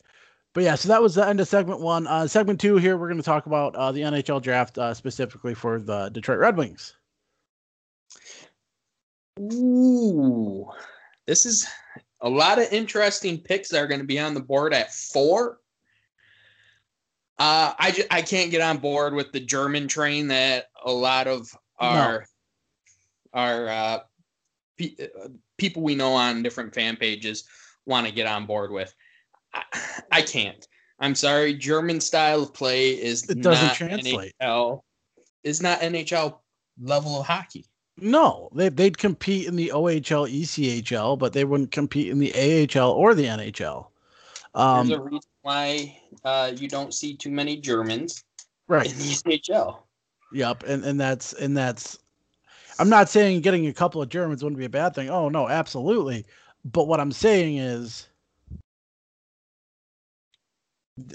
But 0.56 0.64
yeah, 0.64 0.76
so 0.76 0.88
that 0.88 1.02
was 1.02 1.16
the 1.16 1.28
end 1.28 1.42
of 1.42 1.50
segment 1.50 1.82
one. 1.82 2.08
Uh, 2.08 2.26
segment 2.28 2.62
two 2.62 2.78
here, 2.78 2.96
we're 2.98 3.10
going 3.10 3.20
to 3.20 3.24
talk 3.24 3.46
about 3.46 3.76
uh, 3.76 3.92
the 3.92 4.00
NHL 4.00 4.42
draft 4.42 4.78
uh, 4.78 4.94
specifically 4.94 5.54
for 5.54 5.82
the 5.82 6.08
Detroit 6.08 6.40
Red 6.40 6.56
Wings. 6.56 6.96
Ooh, 9.38 10.66
this 11.28 11.46
is 11.46 11.68
a 12.22 12.30
lot 12.30 12.58
of 12.58 12.72
interesting 12.72 13.38
picks 13.38 13.68
that 13.68 13.84
are 13.84 13.88
going 13.88 14.00
to 14.00 14.08
be 14.08 14.18
on 14.18 14.34
the 14.34 14.40
board 14.40 14.74
at 14.74 14.94
four. 14.94 15.60
Uh, 17.38 17.74
I 17.78 18.24
can't 18.26 18.50
get 18.50 18.62
on 18.62 18.78
board 18.78 19.14
with 19.14 19.34
the 19.34 19.42
German 19.42 19.90
train 19.90 20.30
that 20.30 20.70
a 20.86 20.92
lot 20.92 21.28
of 21.28 21.50
our 21.80 22.26
our 23.34 23.68
uh, 23.68 24.00
pe- 24.78 24.96
uh, 25.02 25.28
people 25.58 25.84
we 25.84 25.96
know 25.96 26.14
on 26.14 26.44
different 26.44 26.74
fan 26.74 26.96
pages 26.96 27.44
want 27.86 28.08
to 28.08 28.14
get 28.14 28.26
on 28.26 28.46
board 28.46 28.72
with. 28.72 28.96
I, 29.54 29.64
I 30.16 30.22
can't. 30.22 30.66
I'm 31.00 31.14
sorry. 31.14 31.54
German 31.54 32.00
style 32.00 32.44
of 32.44 32.54
play 32.54 32.92
is 32.92 33.30
It 33.30 33.42
doesn't 33.42 33.74
translate. 33.74 34.34
NHL. 34.42 34.80
Is 35.44 35.62
not 35.62 35.82
NHL 35.82 36.38
level 36.82 37.20
of 37.20 37.26
hockey. 37.26 37.66
No, 37.98 38.50
they, 38.56 38.70
they'd 38.70 38.98
compete 38.98 39.48
in 39.48 39.56
the 39.56 39.72
OHL, 39.74 40.30
ECHL, 40.30 41.20
but 41.20 41.34
they 41.34 41.44
wouldn't 41.44 41.72
compete 41.72 42.10
in 42.10 42.20
the 42.20 42.34
AHL 42.34 42.92
or 42.92 43.14
the 43.14 43.26
NHL. 43.26 43.88
Um, 44.54 44.88
There's 44.88 45.00
a 45.00 45.04
reason 45.04 45.30
why 45.42 45.98
uh, 46.24 46.52
you 46.56 46.68
don't 46.70 46.94
see 46.94 47.16
too 47.16 47.32
many 47.32 47.58
Germans 47.58 48.24
right. 48.68 48.90
in 48.90 48.98
the 48.98 49.04
ECHL. 49.04 49.80
Yep. 50.34 50.64
And, 50.64 50.84
and 50.86 51.00
that's, 51.00 51.34
and 51.34 51.56
that's, 51.56 52.00
I'm 52.80 52.90
not 52.90 53.10
saying 53.10 53.42
getting 53.42 53.68
a 53.68 53.74
couple 53.74 54.02
of 54.02 54.10
Germans 54.10 54.44
wouldn't 54.44 54.60
be 54.60 54.66
a 54.66 54.70
bad 54.70 54.96
thing. 54.96 55.10
Oh, 55.10 55.30
no, 55.30 55.48
absolutely. 55.50 56.26
But 56.64 56.88
what 56.88 57.00
I'm 57.02 57.12
saying 57.12 57.58
is, 57.58 58.08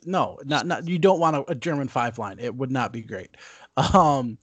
no, 0.05 0.39
not, 0.45 0.67
not, 0.67 0.87
you 0.89 0.99
don't 0.99 1.21
want 1.21 1.37
a, 1.37 1.51
a 1.51 1.55
German 1.55 1.89
five 1.89 2.19
line. 2.19 2.39
It 2.39 2.55
would 2.55 2.71
not 2.71 2.93
be 2.93 3.03
great. 3.03 3.37
Um, 3.77 4.39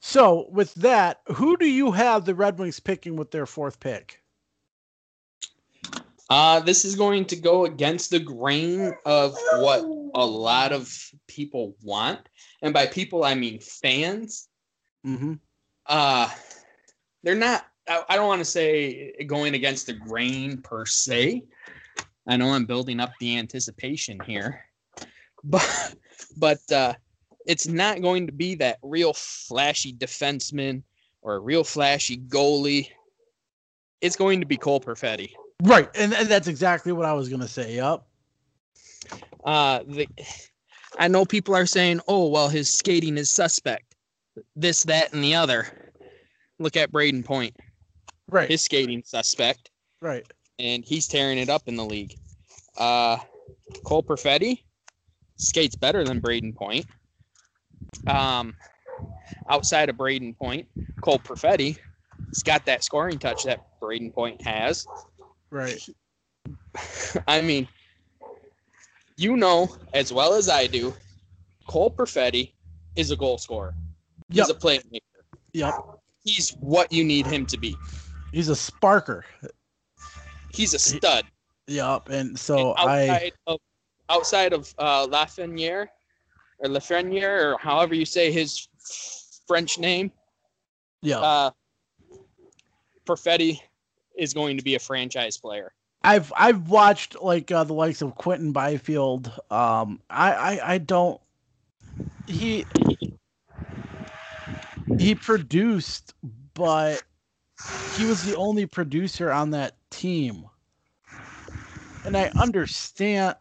so 0.00 0.48
with 0.50 0.74
that, 0.74 1.20
who 1.28 1.56
do 1.56 1.66
you 1.66 1.90
have 1.90 2.24
the 2.24 2.34
Red 2.34 2.58
Wings 2.58 2.80
picking 2.80 3.16
with 3.16 3.30
their 3.30 3.46
fourth 3.46 3.78
pick? 3.80 4.20
Uh, 6.30 6.60
this 6.60 6.84
is 6.84 6.94
going 6.94 7.24
to 7.24 7.34
go 7.34 7.64
against 7.64 8.10
the 8.10 8.20
grain 8.20 8.94
of 9.04 9.36
what 9.54 9.80
a 10.14 10.24
lot 10.24 10.72
of 10.72 10.96
people 11.26 11.74
want. 11.82 12.28
And 12.62 12.72
by 12.72 12.86
people, 12.86 13.24
I 13.24 13.34
mean 13.34 13.58
fans. 13.58 14.48
Mm-hmm. 15.04 15.34
Uh, 15.86 16.30
they're 17.24 17.34
not, 17.34 17.66
I, 17.88 18.04
I 18.10 18.16
don't 18.16 18.28
want 18.28 18.40
to 18.40 18.44
say 18.44 19.12
going 19.26 19.54
against 19.54 19.86
the 19.86 19.92
grain 19.92 20.58
per 20.58 20.86
se. 20.86 21.42
I 22.28 22.36
know 22.36 22.50
I'm 22.50 22.64
building 22.64 23.00
up 23.00 23.10
the 23.18 23.36
anticipation 23.36 24.20
here, 24.24 24.64
but, 25.44 25.94
but, 26.36 26.72
uh, 26.72 26.94
it's 27.46 27.66
not 27.66 28.02
going 28.02 28.26
to 28.26 28.32
be 28.32 28.54
that 28.56 28.78
real 28.82 29.12
flashy 29.12 29.92
defenseman 29.92 30.82
or 31.22 31.34
a 31.34 31.40
real 31.40 31.64
flashy 31.64 32.18
goalie. 32.18 32.88
It's 34.00 34.16
going 34.16 34.40
to 34.40 34.46
be 34.46 34.56
Cole 34.56 34.80
Perfetti. 34.80 35.32
Right. 35.62 35.88
And, 35.94 36.14
and 36.14 36.28
that's 36.28 36.48
exactly 36.48 36.92
what 36.92 37.06
I 37.06 37.12
was 37.12 37.28
going 37.28 37.40
to 37.40 37.48
say. 37.48 37.74
Yep. 37.74 38.02
Uh, 39.44 39.80
the, 39.86 40.06
I 40.98 41.08
know 41.08 41.24
people 41.24 41.54
are 41.54 41.66
saying, 41.66 42.00
"Oh, 42.08 42.28
well, 42.28 42.48
his 42.48 42.72
skating 42.72 43.16
is 43.16 43.30
suspect." 43.30 43.94
This, 44.54 44.84
that, 44.84 45.12
and 45.12 45.24
the 45.24 45.34
other. 45.34 45.92
Look 46.58 46.76
at 46.76 46.92
Brayden 46.92 47.24
Point. 47.24 47.56
Right. 48.28 48.48
His 48.48 48.62
skating 48.62 49.02
suspect, 49.04 49.70
right. 50.00 50.24
and 50.58 50.84
he's 50.84 51.08
tearing 51.08 51.38
it 51.38 51.48
up 51.48 51.62
in 51.66 51.76
the 51.76 51.84
league. 51.84 52.14
Uh, 52.76 53.16
Cole 53.84 54.02
Perfetti 54.02 54.62
skates 55.40 55.74
better 55.74 56.04
than 56.04 56.20
Brayden 56.20 56.54
Point. 56.54 56.86
Um, 58.06 58.54
outside 59.48 59.88
of 59.88 59.96
Brayden 59.96 60.36
Point, 60.36 60.68
Cole 61.00 61.18
Perfetti 61.18 61.78
has 62.28 62.42
got 62.42 62.64
that 62.66 62.84
scoring 62.84 63.18
touch 63.18 63.44
that 63.44 63.66
Brayden 63.80 64.12
Point 64.12 64.40
has. 64.42 64.86
Right. 65.50 65.80
I 67.26 67.40
mean, 67.40 67.66
you 69.16 69.36
know 69.36 69.76
as 69.92 70.12
well 70.12 70.34
as 70.34 70.48
I 70.48 70.66
do, 70.66 70.94
Cole 71.66 71.90
Perfetti 71.90 72.52
is 72.96 73.10
a 73.10 73.16
goal 73.16 73.38
scorer. 73.38 73.74
Yep. 74.30 74.46
He's 74.46 74.56
a 74.56 74.58
playmaker. 74.58 75.00
Yep. 75.52 75.74
He's 76.24 76.50
what 76.60 76.92
you 76.92 77.02
need 77.02 77.26
him 77.26 77.46
to 77.46 77.58
be. 77.58 77.76
He's 78.32 78.48
a 78.48 78.52
sparker. 78.52 79.22
He's 80.52 80.74
a 80.74 80.78
stud. 80.78 81.24
Yep. 81.66 82.08
And 82.10 82.38
so 82.38 82.74
And 82.74 82.90
I, 82.90 83.32
of 83.46 83.60
outside 84.10 84.52
of 84.52 84.74
uh, 84.78 85.06
Lafreniere 85.06 85.86
or 86.58 86.68
Lafreniere 86.68 87.54
or 87.54 87.58
however 87.58 87.94
you 87.94 88.04
say 88.04 88.30
his 88.30 88.68
French 89.46 89.78
name, 89.78 90.12
yeah, 91.00 91.20
uh, 91.20 91.50
Perfetti 93.06 93.58
is 94.16 94.34
going 94.34 94.58
to 94.58 94.62
be 94.62 94.74
a 94.74 94.78
franchise 94.78 95.38
player. 95.38 95.72
I've 96.02 96.32
I've 96.36 96.68
watched 96.68 97.20
like 97.20 97.50
uh, 97.50 97.64
the 97.64 97.74
likes 97.74 98.02
of 98.02 98.14
Quinton 98.16 98.52
Byfield. 98.52 99.28
Um, 99.50 100.00
I, 100.10 100.32
I 100.32 100.72
I 100.74 100.78
don't. 100.78 101.20
He 102.26 102.64
he 104.98 105.14
produced, 105.14 106.14
but 106.54 107.02
he 107.96 108.06
was 108.06 108.24
the 108.24 108.36
only 108.36 108.66
producer 108.66 109.30
on 109.30 109.50
that 109.50 109.74
team, 109.90 110.46
and 112.04 112.16
I 112.16 112.30
understand. 112.36 113.36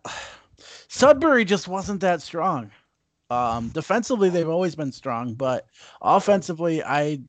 Sudbury 0.90 1.46
just 1.46 1.68
wasn't 1.68 2.02
that 2.02 2.22
strong. 2.22 2.72
Um, 3.30 3.70
defensively, 3.70 4.30
they've 4.30 4.50
always 4.50 4.76
been 4.76 4.92
strong, 4.92 5.36
but 5.36 5.68
offensively, 6.02 6.84
I 6.84 7.22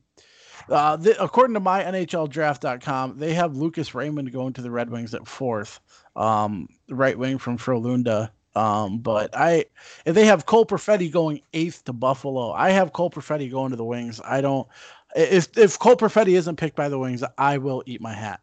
uh, 0.70 0.96
the, 0.96 1.23
according 1.23 1.55
to 1.55 1.61
my 1.61 1.83
NHLDraft.com, 1.83 3.18
they 3.18 3.35
have 3.35 3.57
Lucas 3.57 3.94
Raymond 3.94 4.33
going 4.33 4.55
to 4.55 4.62
the 4.62 4.70
Red 4.70 4.88
Wings 4.88 5.14
at 5.14 5.27
fourth, 5.29 5.81
um, 6.16 6.68
right 6.88 7.18
wing 7.18 7.38
from 7.38 7.59
Frolunda. 7.59 8.31
Um, 8.55 8.99
but 8.99 9.37
I, 9.37 9.66
if 10.07 10.14
they 10.14 10.25
have 10.25 10.46
Cole 10.46 10.64
Perfetti 10.64 11.12
going 11.12 11.42
eighth 11.53 11.85
to 11.85 11.92
Buffalo, 11.92 12.53
I 12.53 12.70
have 12.70 12.94
Cole 12.94 13.11
Perfetti 13.11 13.51
going 13.51 13.70
to 13.70 13.77
the 13.77 13.85
Wings. 13.85 14.20
I 14.25 14.40
don't. 14.40 14.66
If 15.14 15.57
if 15.59 15.79
Cole 15.79 15.96
Perfetti 15.96 16.37
isn't 16.37 16.57
picked 16.57 16.77
by 16.77 16.88
the 16.88 16.99
Wings, 16.99 17.23
I 17.37 17.59
will 17.59 17.83
eat 17.87 18.01
my 18.01 18.14
hat. 18.14 18.40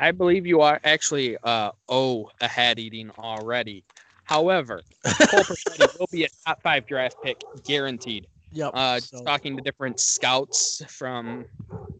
I 0.00 0.10
believe 0.12 0.46
you 0.46 0.60
are 0.60 0.80
actually 0.84 1.36
uh, 1.42 1.72
owe 1.88 2.30
a 2.40 2.48
hat 2.48 2.78
eating 2.78 3.10
already. 3.18 3.84
However, 4.24 4.82
Cole 5.04 5.44
Perfetti 5.44 5.98
will 5.98 6.08
be 6.10 6.24
a 6.24 6.28
top 6.44 6.60
five 6.62 6.86
draft 6.86 7.16
pick 7.22 7.42
guaranteed. 7.64 8.26
Yep. 8.52 8.70
Uh, 8.74 9.00
so- 9.00 9.22
talking 9.24 9.56
to 9.56 9.62
different 9.62 10.00
scouts 10.00 10.82
from 10.88 11.44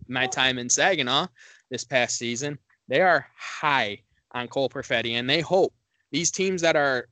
my 0.08 0.26
time 0.26 0.58
in 0.58 0.68
Saginaw 0.68 1.26
this 1.70 1.84
past 1.84 2.16
season, 2.16 2.58
they 2.88 3.00
are 3.00 3.26
high 3.36 3.98
on 4.32 4.48
Cole 4.48 4.68
Perfetti, 4.68 5.12
and 5.12 5.28
they 5.28 5.40
hope 5.40 5.72
these 6.10 6.30
teams 6.30 6.60
that 6.62 6.76
are 6.76 7.08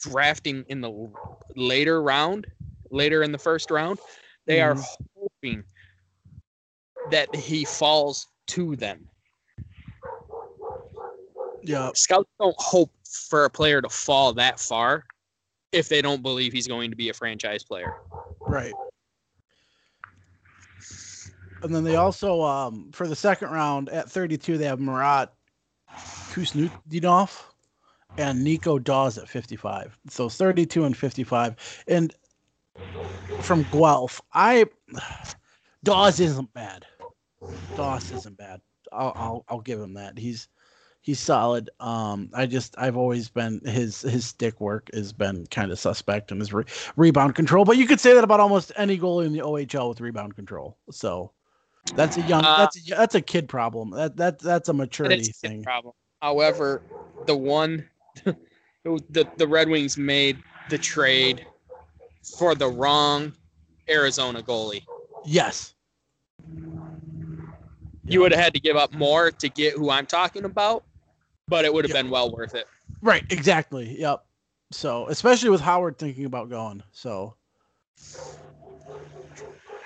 drafting 0.00 0.64
in 0.68 0.80
the 0.80 1.10
later 1.56 2.02
round, 2.02 2.46
later 2.90 3.22
in 3.22 3.32
the 3.32 3.38
first 3.38 3.70
round, 3.70 3.98
they 4.46 4.60
are 4.60 4.76
hoping 5.16 5.64
that 7.10 7.34
he 7.34 7.64
falls 7.64 8.26
to 8.48 8.76
them. 8.76 9.08
Yeah. 11.62 11.90
Scouts 11.94 12.30
don't 12.38 12.56
hope 12.58 12.90
for 13.04 13.44
a 13.44 13.50
player 13.50 13.80
to 13.80 13.88
fall 13.88 14.32
that 14.34 14.58
far 14.58 15.04
if 15.72 15.88
they 15.88 16.02
don't 16.02 16.22
believe 16.22 16.52
he's 16.52 16.68
going 16.68 16.90
to 16.90 16.96
be 16.96 17.08
a 17.08 17.14
franchise 17.14 17.62
player. 17.62 17.94
Right. 18.40 18.74
And 21.62 21.74
then 21.74 21.84
they 21.84 21.96
also, 21.96 22.42
um, 22.42 22.90
for 22.92 23.06
the 23.06 23.16
second 23.16 23.50
round 23.50 23.88
at 23.88 24.10
32, 24.10 24.58
they 24.58 24.64
have 24.64 24.80
Marat 24.80 25.26
Khusnutdinov 26.32 27.40
and 28.18 28.42
Nico 28.42 28.78
Daws 28.78 29.16
at 29.16 29.28
55. 29.28 29.98
So 30.08 30.28
32 30.28 30.84
and 30.84 30.96
55. 30.96 31.84
And 31.86 32.14
from 33.40 33.64
Guelph, 33.70 34.20
I 34.32 34.66
Daws 35.84 36.20
isn't 36.20 36.52
bad. 36.52 36.86
Daws 37.76 38.10
isn't 38.12 38.36
bad. 38.36 38.60
I'll, 38.92 39.12
I'll 39.16 39.44
I'll 39.48 39.60
give 39.60 39.80
him 39.80 39.94
that. 39.94 40.18
He's 40.18 40.48
he's 41.02 41.20
solid. 41.20 41.68
Um, 41.80 42.30
I 42.32 42.46
just 42.46 42.74
I've 42.78 42.96
always 42.96 43.28
been 43.28 43.60
his 43.60 44.00
his 44.00 44.24
stick 44.24 44.60
work 44.60 44.88
has 44.94 45.12
been 45.12 45.46
kind 45.48 45.70
of 45.70 45.78
suspect 45.78 46.30
and 46.30 46.40
his 46.40 46.52
re- 46.52 46.64
rebound 46.96 47.34
control, 47.34 47.64
but 47.64 47.76
you 47.76 47.86
could 47.86 48.00
say 48.00 48.14
that 48.14 48.24
about 48.24 48.40
almost 48.40 48.72
any 48.76 48.98
goalie 48.98 49.26
in 49.26 49.32
the 49.32 49.40
OHL 49.40 49.90
with 49.90 50.00
rebound 50.00 50.34
control. 50.34 50.78
So 50.90 51.32
that's 51.94 52.16
a 52.16 52.22
young 52.22 52.44
Uh, 52.44 52.58
that's 52.58 52.90
a, 52.90 52.94
that's 52.94 53.14
a 53.14 53.20
kid 53.20 53.48
problem. 53.48 53.90
That 53.90 54.16
that 54.16 54.38
that's 54.38 54.68
a 54.68 54.72
maturity 54.72 55.28
a 55.28 55.32
thing. 55.32 55.62
problem. 55.62 55.92
However, 56.22 56.82
the 57.26 57.36
one 57.36 57.86
the 58.24 59.28
the 59.36 59.46
Red 59.46 59.68
Wings 59.68 59.98
made 59.98 60.38
the 60.70 60.78
trade 60.78 61.44
for 62.38 62.54
the 62.54 62.68
wrong 62.68 63.32
Arizona 63.90 64.42
goalie. 64.42 64.82
Yes. 65.24 65.74
You 68.04 68.20
would 68.20 68.32
have 68.32 68.40
had 68.40 68.54
to 68.54 68.60
give 68.60 68.76
up 68.76 68.92
more 68.92 69.30
to 69.30 69.48
get 69.48 69.74
who 69.74 69.90
I'm 69.90 70.06
talking 70.06 70.44
about, 70.44 70.84
but 71.52 71.66
it 71.66 71.74
would 71.74 71.84
have 71.84 71.94
Yeah. 71.94 72.00
been 72.00 72.10
well 72.10 72.32
worth 72.32 72.54
it. 72.54 72.66
Right. 73.02 73.24
Exactly. 73.28 74.00
Yep. 74.00 74.24
So 74.70 75.06
especially 75.08 75.50
with 75.50 75.60
Howard 75.60 75.98
thinking 75.98 76.24
about 76.24 76.48
going. 76.48 76.82
So 76.92 77.34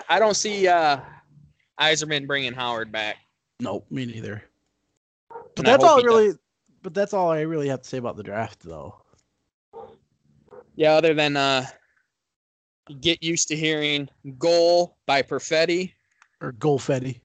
I 0.09 0.21
don't 0.21 0.37
see 0.37 0.69
uh 0.69 1.01
Yzerman 1.81 2.29
bringing 2.29 2.53
Howard 2.53 2.93
back. 2.93 3.17
Nope, 3.59 3.85
me 3.91 4.07
neither. 4.07 4.45
But 5.29 5.59
And 5.59 5.67
that's 5.67 5.83
all 5.83 5.97
he 5.97 6.05
does. 6.05 6.13
really. 6.13 6.35
But 6.83 6.95
that's 6.95 7.13
all 7.13 7.31
I 7.33 7.41
really 7.41 7.67
have 7.67 7.83
to 7.83 7.89
say 7.89 7.99
about 7.99 8.17
the 8.17 8.23
draft, 8.23 8.61
though. 8.61 8.95
Yeah, 10.77 10.93
other 10.93 11.15
than 11.15 11.37
uh 11.37 11.67
get 13.01 13.25
used 13.25 13.49
to 13.49 13.57
hearing 13.57 14.09
goal 14.39 14.97
by 15.07 15.21
Perfetti. 15.23 15.95
Or 16.41 16.53
Golfetti. 16.53 17.21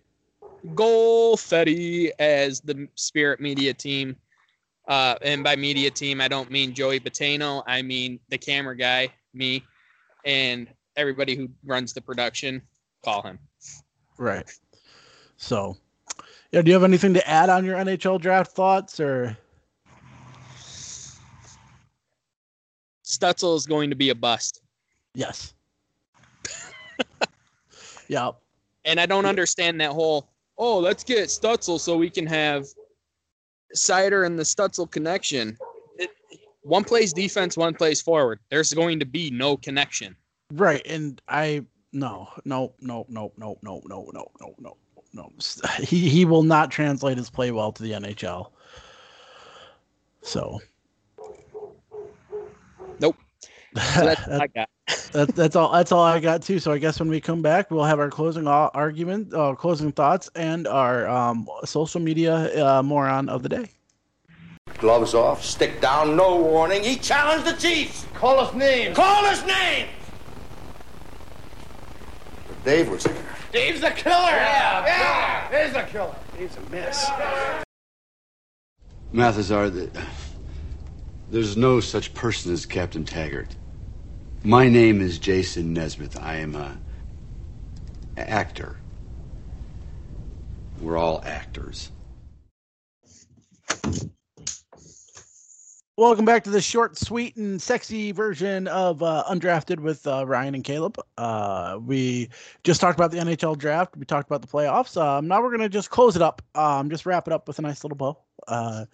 Goal 0.74 1.38
Fetty 1.38 2.10
as 2.20 2.62
the 2.62 2.88
Spirit 2.96 3.40
Media 3.40 3.74
team. 3.74 4.16
Uh, 4.88 5.16
and 5.22 5.44
by 5.44 5.56
media 5.56 5.92
team, 5.92 6.20
I 6.22 6.28
don't 6.28 6.50
mean 6.52 6.74
Joey 6.74 7.00
Batano. 7.00 7.64
I 7.68 7.82
mean 7.82 8.20
the 8.30 8.38
camera 8.38 8.76
guy, 8.76 9.10
me, 9.34 9.64
and 10.26 10.68
everybody 10.96 11.36
who 11.36 11.50
runs 11.64 11.94
the 11.94 12.02
production. 12.02 12.62
Call 13.04 13.22
him. 13.22 13.40
Right. 14.18 14.50
So, 15.38 15.78
yeah. 16.52 16.62
Do 16.62 16.70
you 16.70 16.74
have 16.74 16.84
anything 16.84 17.14
to 17.14 17.28
add 17.28 17.50
on 17.50 17.66
your 17.66 17.78
NHL 17.78 18.20
draft 18.20 18.52
thoughts, 18.52 19.00
or 19.00 19.38
Stützle 23.12 23.56
is 23.58 23.66
going 23.66 23.90
to 23.90 23.96
be 23.96 24.10
a 24.10 24.16
bust. 24.16 24.62
yes? 25.14 25.54
yeah. 28.08 28.32
And 28.86 29.00
I 29.00 29.06
don't 29.06 29.26
understand 29.26 29.80
that 29.82 29.92
whole, 29.92 30.30
oh, 30.58 30.80
let's 30.80 31.04
get 31.04 31.28
Stützle 31.28 31.80
so 31.80 31.98
we 31.98 32.10
can 32.10 32.26
have 32.26 32.66
Seider 33.76 34.26
and 34.26 34.38
the 34.38 34.44
Stützle 34.44 34.90
connection. 34.90 35.58
It, 35.98 36.10
one 36.62 36.84
plays 36.84 37.14
defense, 37.14 37.58
one 37.58 37.74
plays 37.74 38.02
forward. 38.02 38.40
There's 38.50 38.74
going 38.74 39.00
to 39.00 39.06
be 39.06 39.32
no 39.32 39.58
connection. 39.58 40.16
Right. 40.52 40.86
And 40.86 41.22
I 41.28 41.66
no 41.94 42.30
no 42.46 42.74
no 42.80 43.06
no 43.10 43.32
no 43.38 43.58
no 43.62 43.82
no 43.88 44.10
no 44.14 44.32
no 44.40 44.56
no 44.60 44.78
no. 45.14 45.32
He 45.80 46.10
he 46.10 46.26
will 46.26 46.44
not 46.44 46.72
translate 46.72 47.18
his 47.18 47.30
play 47.30 47.52
well 47.52 47.72
to 47.72 47.84
the 47.84 47.92
NHL. 47.92 48.52
So. 50.22 50.62
Nope. 53.00 53.18
So 53.76 54.06
that's 54.06 54.28
I 54.28 54.48
got. 54.48 54.70
That, 55.12 55.36
that's 55.36 55.56
all. 55.56 55.72
That's 55.72 55.92
all 55.92 56.04
I 56.04 56.20
got 56.20 56.42
too. 56.42 56.60
So 56.60 56.72
I 56.72 56.78
guess 56.78 57.00
when 57.00 57.10
we 57.10 57.20
come 57.20 57.42
back, 57.42 57.70
we'll 57.70 57.84
have 57.84 58.00
our 58.00 58.10
closing 58.10 58.48
argument, 58.48 59.34
uh, 59.34 59.56
closing 59.56 59.92
thoughts, 59.92 60.30
and 60.36 60.68
our 60.68 61.08
um, 61.08 61.48
social 61.66 62.00
media 62.00 62.66
uh, 62.66 62.82
moron 62.82 63.28
of 63.30 63.44
the 63.44 63.50
day. 63.50 63.70
Gloves 64.78 65.14
off, 65.14 65.44
stick 65.44 65.82
down, 65.82 66.16
no 66.16 66.38
warning. 66.38 66.84
He 66.84 66.96
challenged 66.96 67.46
the 67.46 67.54
Chiefs. 67.54 68.06
Call 68.14 68.40
us 68.40 68.54
names. 68.54 68.96
Call 68.96 69.26
us 69.26 69.46
names. 69.46 69.90
But 72.48 72.64
Dave 72.64 72.90
was 72.90 73.04
here. 73.04 73.16
Dave's 73.52 73.82
the 73.82 73.92
killer. 73.92 74.16
Yeah, 74.16 74.86
yeah. 74.86 75.52
Dave's 75.52 75.74
the 75.74 75.84
killer. 75.84 76.16
Dave's 76.38 76.56
a 76.56 76.62
mess. 76.70 77.12
Mathesar, 79.12 79.70
the, 79.70 79.90
there's 81.30 81.58
no 81.58 81.80
such 81.82 82.14
person 82.14 82.54
as 82.54 82.66
Captain 82.66 83.04
Taggart. 83.04 83.56
My 84.44 84.68
name 84.68 85.02
is 85.02 85.20
Jason 85.20 85.72
Nesmith. 85.74 86.20
I 86.20 86.38
am 86.38 86.56
a 86.56 86.80
actor. 88.18 88.78
We're 90.80 90.98
all 90.98 91.22
actors. 91.24 91.92
Welcome 95.96 96.26
back 96.26 96.44
to 96.46 96.50
the 96.50 96.62
short, 96.62 96.98
sweet, 96.98 97.36
and 97.36 97.62
sexy 97.62 98.12
version 98.12 98.68
of 98.68 99.04
uh, 99.04 99.24
Undrafted 99.30 99.80
with 99.80 100.08
uh, 100.08 100.26
Ryan 100.26 100.56
and 100.56 100.64
Caleb. 100.64 100.98
Uh, 101.20 101.78
we 101.80 102.30
just 102.64 102.82
talked 102.82 102.98
about 102.98 103.12
the 103.12 103.20
NHL 103.20 103.56
draft. 103.60 103.96
We 103.96 104.06
talked 104.06 104.28
about 104.28 104.42
the 104.42 104.48
playoffs. 104.48 105.00
Um, 105.00 105.28
now 105.28 105.44
we're 105.44 105.52
gonna 105.52 105.70
just 105.70 105.92
close 105.92 106.16
it 106.16 106.24
up. 106.24 106.42
Um, 106.56 106.90
just 106.90 107.06
wrap 107.06 107.28
it 107.28 107.34
up 107.34 107.48
with 107.48 107.60
a 107.60 107.62
nice 107.62 107.84
little 107.84 107.98
bow. 107.98 108.18
Uh, 108.48 108.86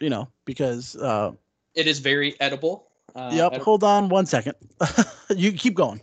you 0.00 0.10
know, 0.10 0.28
because 0.44 0.94
uh, 0.94 1.32
It 1.74 1.88
is 1.88 1.98
very 1.98 2.40
edible. 2.40 2.87
Uh, 3.18 3.30
yep. 3.32 3.62
Hold 3.62 3.82
on 3.82 4.08
one 4.08 4.26
second. 4.26 4.54
you 5.36 5.50
keep 5.50 5.74
going. 5.74 6.00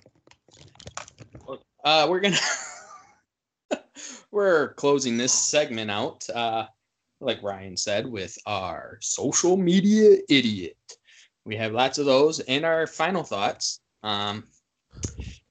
Uh, 1.81 2.07
we're 2.09 2.19
gonna 2.19 2.35
we're 4.31 4.73
closing 4.73 5.15
this 5.15 5.31
segment 5.31 5.89
out, 5.89 6.29
uh, 6.35 6.65
like 7.21 7.41
Ryan 7.41 7.77
said, 7.77 8.05
with 8.05 8.37
our 8.45 8.97
social 8.99 9.55
media 9.55 10.17
idiot. 10.27 10.75
We 11.45 11.55
have 11.55 11.71
lots 11.71 11.99
of 11.99 12.05
those, 12.05 12.41
and 12.41 12.65
our 12.65 12.85
final 12.85 13.23
thoughts, 13.23 13.79
um, 14.03 14.43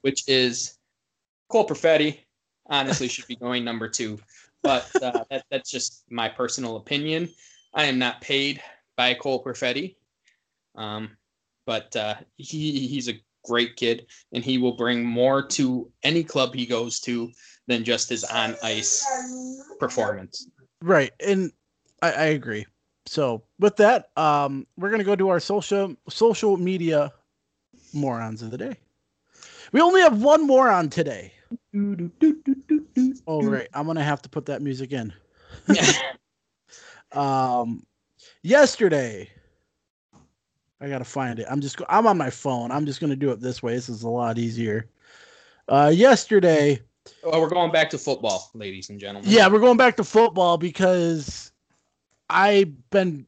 which 0.02 0.28
is 0.28 0.76
Cole 1.48 1.66
Perfetti. 1.66 2.18
Honestly, 2.66 3.08
should 3.08 3.26
be 3.26 3.36
going 3.36 3.64
number 3.64 3.88
two, 3.88 4.18
but 4.62 4.90
uh, 5.02 5.24
that, 5.30 5.46
that's 5.50 5.70
just 5.70 6.04
my 6.10 6.28
personal 6.28 6.76
opinion. 6.76 7.30
I 7.72 7.84
am 7.84 7.98
not 7.98 8.20
paid 8.20 8.60
by 8.98 9.14
Cole 9.14 9.42
Perfetti, 9.42 9.96
um, 10.74 11.16
but 11.66 11.94
uh, 11.96 12.14
he 12.36 12.86
he's 12.86 13.08
a 13.08 13.20
great 13.44 13.76
kid 13.76 14.06
and 14.32 14.44
he 14.44 14.58
will 14.58 14.76
bring 14.76 15.04
more 15.04 15.42
to 15.46 15.90
any 16.02 16.24
club 16.24 16.54
he 16.54 16.66
goes 16.66 16.98
to 17.00 17.30
than 17.66 17.84
just 17.84 18.08
his 18.08 18.24
on 18.24 18.56
ice 18.62 19.06
performance. 19.78 20.48
Right, 20.82 21.12
and 21.24 21.52
I, 22.02 22.12
I 22.12 22.24
agree. 22.26 22.66
So 23.06 23.42
with 23.58 23.76
that, 23.76 24.10
um, 24.16 24.66
we're 24.76 24.90
gonna 24.90 25.04
go 25.04 25.16
to 25.16 25.28
our 25.28 25.40
social 25.40 25.94
social 26.08 26.56
media 26.56 27.12
morons 27.92 28.42
of 28.42 28.50
the 28.50 28.58
day. 28.58 28.76
We 29.72 29.80
only 29.80 30.00
have 30.00 30.22
one 30.22 30.46
moron 30.46 30.88
today. 30.90 31.32
Oh 33.26 33.42
right, 33.42 33.68
I'm 33.74 33.86
gonna 33.86 34.02
have 34.02 34.22
to 34.22 34.28
put 34.28 34.46
that 34.46 34.62
music 34.62 34.92
in. 34.92 35.12
Um, 37.12 37.86
yesterday, 38.42 39.30
I 40.84 40.88
gotta 40.88 41.04
find 41.04 41.38
it. 41.38 41.46
I'm 41.48 41.62
just 41.62 41.80
I'm 41.88 42.06
on 42.06 42.18
my 42.18 42.28
phone. 42.28 42.70
I'm 42.70 42.84
just 42.84 43.00
gonna 43.00 43.16
do 43.16 43.30
it 43.30 43.40
this 43.40 43.62
way. 43.62 43.74
This 43.74 43.88
is 43.88 44.02
a 44.02 44.08
lot 44.08 44.36
easier. 44.36 44.86
Uh, 45.66 45.90
yesterday, 45.94 46.78
well, 47.24 47.40
we're 47.40 47.48
going 47.48 47.72
back 47.72 47.88
to 47.90 47.98
football, 47.98 48.50
ladies 48.52 48.90
and 48.90 49.00
gentlemen. 49.00 49.30
yeah, 49.30 49.48
we're 49.48 49.60
going 49.60 49.78
back 49.78 49.96
to 49.96 50.04
football 50.04 50.58
because 50.58 51.52
I've 52.28 52.90
been. 52.90 53.26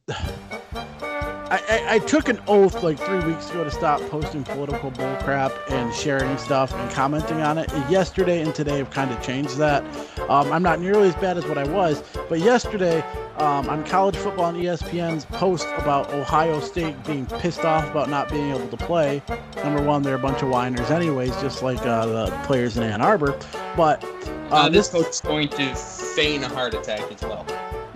I, 1.49 1.61
I, 1.69 1.95
I 1.95 1.99
took 1.99 2.27
an 2.27 2.41
oath 2.47 2.83
like 2.83 2.99
three 2.99 3.19
weeks 3.19 3.49
ago 3.49 3.63
to 3.63 3.71
stop 3.71 4.01
posting 4.09 4.43
political 4.43 4.91
bullcrap 4.91 5.53
and 5.71 5.93
sharing 5.93 6.37
stuff 6.37 6.73
and 6.73 6.91
commenting 6.91 7.41
on 7.41 7.57
it. 7.57 7.69
Yesterday 7.89 8.41
and 8.41 8.53
today 8.53 8.79
have 8.79 8.89
kind 8.89 9.11
of 9.11 9.21
changed 9.23 9.57
that. 9.57 9.83
Um, 10.29 10.51
I'm 10.51 10.63
not 10.63 10.81
nearly 10.81 11.07
as 11.07 11.15
bad 11.15 11.37
as 11.37 11.45
what 11.45 11.57
I 11.57 11.63
was, 11.67 12.03
but 12.27 12.39
yesterday 12.39 13.01
um, 13.37 13.69
on 13.69 13.85
college 13.85 14.17
football 14.17 14.47
and 14.49 14.57
E 14.57 14.65
ESPN's 14.65 15.25
post 15.25 15.67
about 15.77 16.13
Ohio 16.13 16.59
State 16.59 17.01
being 17.05 17.25
pissed 17.25 17.63
off 17.63 17.89
about 17.89 18.09
not 18.09 18.29
being 18.29 18.49
able 18.53 18.67
to 18.67 18.77
play. 18.77 19.21
Number 19.63 19.81
one, 19.81 20.01
they're 20.01 20.15
a 20.15 20.19
bunch 20.19 20.41
of 20.41 20.49
whiners, 20.49 20.91
anyways, 20.91 21.31
just 21.39 21.63
like 21.63 21.79
uh, 21.85 22.05
the 22.07 22.37
players 22.45 22.75
in 22.77 22.83
Ann 22.83 23.01
Arbor. 23.01 23.39
But 23.77 24.03
Uh, 24.51 24.65
um, 24.65 24.71
this 24.73 24.89
coach 24.89 25.07
is 25.07 25.21
going 25.21 25.49
to 25.49 25.75
feign 25.75 26.43
a 26.43 26.49
heart 26.49 26.73
attack 26.73 27.09
as 27.11 27.21
well. 27.21 27.45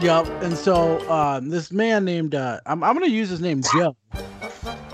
Yep. 0.01 0.25
And 0.41 0.57
so 0.57 1.07
um, 1.11 1.49
this 1.49 1.71
man 1.71 2.05
named 2.05 2.33
uh, 2.33 2.59
I'm 2.65 2.83
I'm 2.83 2.93
gonna 2.95 3.05
use 3.05 3.29
his 3.29 3.39
name 3.39 3.61
Joe. 3.73 3.95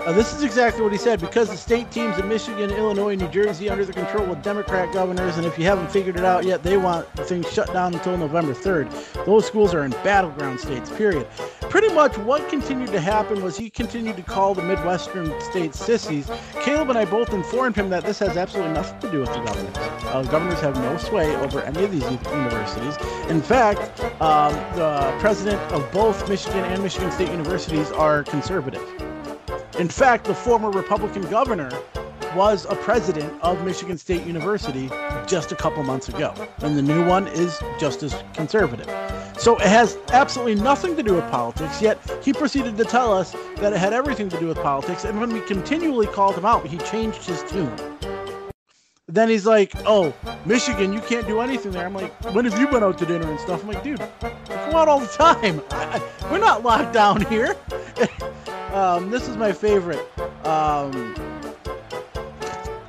Uh, 0.08 0.12
this 0.12 0.32
is 0.32 0.42
exactly 0.42 0.80
what 0.80 0.90
he 0.90 0.96
said 0.96 1.20
because 1.20 1.50
the 1.50 1.56
state 1.56 1.90
teams 1.90 2.16
in 2.16 2.26
Michigan, 2.26 2.70
Illinois, 2.70 3.14
New 3.14 3.28
Jersey 3.28 3.68
under 3.68 3.84
the 3.84 3.92
control 3.92 4.32
of 4.32 4.40
Democrat 4.40 4.90
governors, 4.90 5.36
and 5.36 5.44
if 5.44 5.58
you 5.58 5.66
haven't 5.66 5.90
figured 5.90 6.16
it 6.16 6.24
out 6.24 6.44
yet, 6.44 6.62
they 6.62 6.78
want 6.78 7.06
things 7.26 7.46
shut 7.52 7.70
down 7.74 7.92
until 7.92 8.16
November 8.16 8.54
3rd. 8.54 9.26
Those 9.26 9.44
schools 9.46 9.74
are 9.74 9.84
in 9.84 9.90
battleground 9.90 10.60
states, 10.60 10.90
period. 10.90 11.26
Pretty 11.60 11.92
much 11.92 12.16
what 12.16 12.48
continued 12.48 12.90
to 12.92 13.00
happen 13.00 13.42
was 13.42 13.58
he 13.58 13.68
continued 13.68 14.16
to 14.16 14.22
call 14.22 14.54
the 14.54 14.62
Midwestern 14.62 15.38
states 15.42 15.78
sissies. 15.78 16.30
Caleb 16.62 16.88
and 16.88 16.98
I 16.98 17.04
both 17.04 17.34
informed 17.34 17.76
him 17.76 17.90
that 17.90 18.02
this 18.02 18.18
has 18.20 18.38
absolutely 18.38 18.72
nothing 18.72 18.98
to 19.00 19.10
do 19.10 19.20
with 19.20 19.34
the 19.34 19.40
governors. 19.40 19.76
Uh, 19.76 20.22
governors 20.30 20.60
have 20.60 20.74
no 20.76 20.96
sway 20.96 21.36
over 21.36 21.60
any 21.60 21.84
of 21.84 21.92
these 21.92 22.10
universities. 22.10 22.96
In 23.28 23.42
fact, 23.42 24.00
um, 24.22 24.54
the 24.74 25.14
president 25.20 25.60
of 25.70 25.92
both 25.92 26.26
Michigan 26.30 26.64
and 26.64 26.82
Michigan 26.82 27.12
State 27.12 27.30
universities 27.30 27.90
are 27.92 28.22
conservative. 28.22 29.07
In 29.78 29.88
fact, 29.88 30.24
the 30.24 30.34
former 30.34 30.70
Republican 30.70 31.22
governor 31.30 31.70
was 32.34 32.66
a 32.68 32.74
president 32.74 33.32
of 33.42 33.64
Michigan 33.64 33.96
State 33.96 34.26
University 34.26 34.90
just 35.28 35.52
a 35.52 35.54
couple 35.54 35.84
months 35.84 36.08
ago, 36.08 36.34
and 36.62 36.76
the 36.76 36.82
new 36.82 37.06
one 37.06 37.28
is 37.28 37.60
just 37.78 38.02
as 38.02 38.12
conservative. 38.34 38.86
So 39.38 39.54
it 39.54 39.68
has 39.68 39.96
absolutely 40.08 40.56
nothing 40.56 40.96
to 40.96 41.02
do 41.04 41.14
with 41.14 41.30
politics, 41.30 41.80
yet 41.80 41.98
he 42.24 42.32
proceeded 42.32 42.76
to 42.76 42.84
tell 42.84 43.12
us 43.16 43.36
that 43.58 43.72
it 43.72 43.78
had 43.78 43.92
everything 43.92 44.28
to 44.30 44.40
do 44.40 44.48
with 44.48 44.56
politics, 44.56 45.04
and 45.04 45.20
when 45.20 45.32
we 45.32 45.40
continually 45.42 46.08
called 46.08 46.34
him 46.34 46.44
out, 46.44 46.66
he 46.66 46.78
changed 46.78 47.24
his 47.24 47.44
tune. 47.44 47.72
Then 49.06 49.28
he's 49.28 49.46
like, 49.46 49.72
"Oh, 49.86 50.12
Michigan, 50.44 50.92
you 50.92 51.00
can't 51.00 51.26
do 51.28 51.40
anything 51.40 51.70
there." 51.70 51.86
I'm 51.86 51.94
like, 51.94 52.12
"When 52.34 52.44
have 52.46 52.58
you 52.58 52.66
been 52.66 52.82
out 52.82 52.98
to 52.98 53.06
dinner 53.06 53.30
and 53.30 53.38
stuff?" 53.38 53.62
I'm 53.62 53.68
like, 53.68 53.84
"Dude, 53.84 54.00
I 54.00 54.70
go 54.72 54.76
out 54.76 54.88
all 54.88 54.98
the 54.98 55.06
time. 55.06 55.62
I, 55.70 56.00
I, 56.00 56.32
we're 56.32 56.38
not 56.38 56.64
locked 56.64 56.92
down 56.92 57.24
here." 57.26 57.56
um, 58.72 59.10
this 59.10 59.28
is 59.28 59.36
my 59.36 59.52
favorite. 59.52 60.06
Um, 60.46 61.14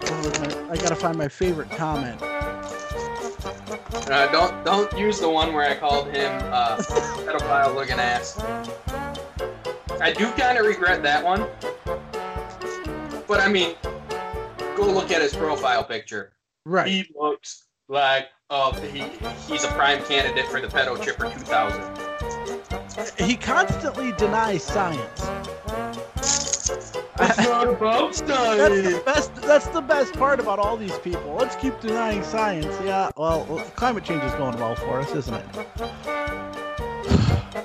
my- 0.01 0.67
I 0.71 0.75
gotta 0.77 0.95
find 0.95 1.17
my 1.17 1.27
favorite 1.27 1.69
comment. 1.71 2.21
Uh, 4.09 4.27
don't 4.31 4.63
don't 4.65 4.91
use 4.97 5.19
the 5.19 5.29
one 5.29 5.53
where 5.53 5.69
I 5.69 5.75
called 5.75 6.07
him 6.07 6.31
uh, 6.51 6.77
pedophile 6.77 7.75
looking 7.75 7.99
ass. 7.99 8.39
I 10.01 10.11
do 10.11 10.31
kind 10.31 10.57
of 10.57 10.65
regret 10.65 11.03
that 11.03 11.23
one, 11.23 11.45
but 13.27 13.39
I 13.39 13.47
mean, 13.47 13.75
go 14.75 14.85
look 14.91 15.11
at 15.11 15.21
his 15.21 15.35
profile 15.35 15.83
picture. 15.83 16.33
Right. 16.65 16.87
He 16.87 17.05
looks 17.15 17.65
like 17.87 18.27
oh 18.49 18.71
he 18.91 19.03
he's 19.51 19.63
a 19.63 19.69
prime 19.69 20.03
candidate 20.05 20.45
for 20.47 20.61
the 20.61 20.67
pedo 20.67 21.01
chipper 21.03 21.25
2000. 21.31 21.97
He 23.17 23.35
constantly 23.35 24.11
denies 24.13 24.63
science. 24.63 25.21
It's 27.61 28.21
not 28.21 28.57
about 28.57 28.71
That's 28.71 28.89
the 28.89 29.01
best. 29.05 29.35
That's 29.35 29.67
the 29.67 29.81
best 29.81 30.13
part 30.13 30.39
about 30.39 30.59
all 30.59 30.77
these 30.77 30.97
people. 30.99 31.33
Let's 31.33 31.57
keep 31.57 31.77
denying 31.81 32.23
science. 32.23 32.65
Yeah. 32.85 33.09
Well, 33.17 33.43
climate 33.75 34.05
change 34.05 34.23
is 34.23 34.31
going 34.35 34.57
well 34.57 34.75
for 34.75 35.01
us, 35.01 35.13
isn't 35.13 35.33
it? 35.33 35.45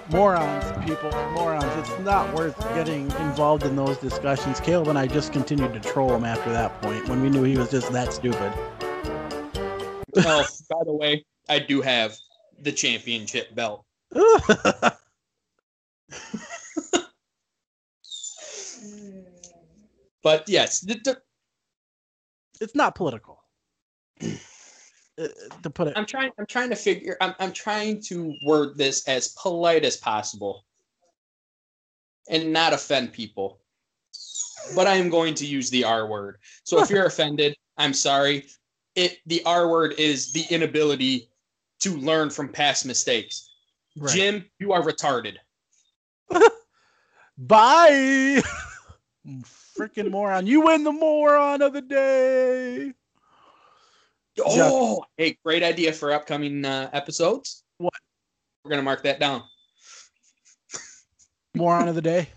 morons, 0.11 0.64
people, 0.85 1.12
morons. 1.33 1.64
It's 1.76 1.96
not 2.00 2.35
worth 2.35 2.59
getting 2.74 3.04
involved 3.12 3.62
in 3.62 3.76
those 3.76 3.96
discussions. 3.98 4.59
Caleb 4.59 4.88
and 4.88 4.98
I 4.98 5.07
just 5.07 5.33
continued 5.33 5.72
to 5.74 5.80
troll 5.80 6.12
him 6.12 6.24
after 6.24 6.50
that 6.50 6.83
point 6.83 7.09
when 7.09 7.22
we 7.22 7.30
knew 7.30 7.44
he 7.44 7.57
was 7.57 7.70
just 7.70 7.92
that 7.92 8.12
stupid. 8.12 8.52
Oh, 10.16 10.44
by 10.70 10.85
the 10.85 10.92
way, 10.92 11.24
I 11.48 11.61
do 11.61 11.80
have 11.83 12.16
the 12.61 12.72
championship 12.72 13.54
belt. 13.54 13.85
But 20.24 20.48
yes, 20.48 20.84
it's 22.60 22.74
not 22.74 22.96
political. 22.96 23.40
Uh, 25.16 25.28
to 25.62 25.70
put 25.70 25.87
it, 25.87 25.92
I'm 25.94 26.06
trying. 26.06 26.32
I'm 26.40 26.46
trying 26.46 26.70
to 26.70 26.74
figure. 26.74 27.16
I'm. 27.20 27.37
I'm 27.38 27.52
trying 27.52 28.02
to 28.06 28.34
word 28.44 28.76
this 28.76 29.06
as 29.06 29.28
polite 29.40 29.84
as 29.84 29.96
possible, 29.96 30.64
and 32.28 32.52
not 32.52 32.72
offend 32.72 33.12
people. 33.12 33.60
But 34.74 34.88
I 34.88 34.96
am 34.96 35.10
going 35.10 35.34
to 35.34 35.46
use 35.46 35.70
the 35.70 35.84
R 35.84 36.08
word. 36.08 36.38
So 36.64 36.82
if 36.82 36.90
you're 36.90 37.06
offended, 37.06 37.54
I'm 37.78 37.94
sorry. 37.94 38.46
It 38.96 39.18
the 39.26 39.40
R 39.46 39.68
word 39.68 39.94
is 39.98 40.32
the 40.32 40.46
inability 40.50 41.30
to 41.82 41.96
learn 41.96 42.28
from 42.28 42.48
past 42.48 42.84
mistakes. 42.84 43.52
right. 43.96 44.12
Jim, 44.12 44.44
you 44.58 44.72
are 44.72 44.82
retarded. 44.82 45.37
Bye. 47.38 48.42
Freaking 49.76 50.10
moron! 50.10 50.46
You 50.46 50.62
win 50.62 50.84
the 50.84 50.92
moron 50.92 51.62
of 51.62 51.72
the 51.72 51.82
day. 51.82 52.92
Oh, 54.44 55.04
hey, 55.16 55.38
great 55.44 55.62
idea 55.62 55.92
for 55.92 56.12
upcoming 56.12 56.64
uh, 56.64 56.90
episodes. 56.92 57.64
What? 57.78 57.92
We're 58.64 58.70
gonna 58.70 58.82
mark 58.82 59.02
that 59.02 59.20
down. 59.20 59.42
Moron 61.54 61.88
of 61.88 61.94
the 61.94 62.02
day. 62.02 62.28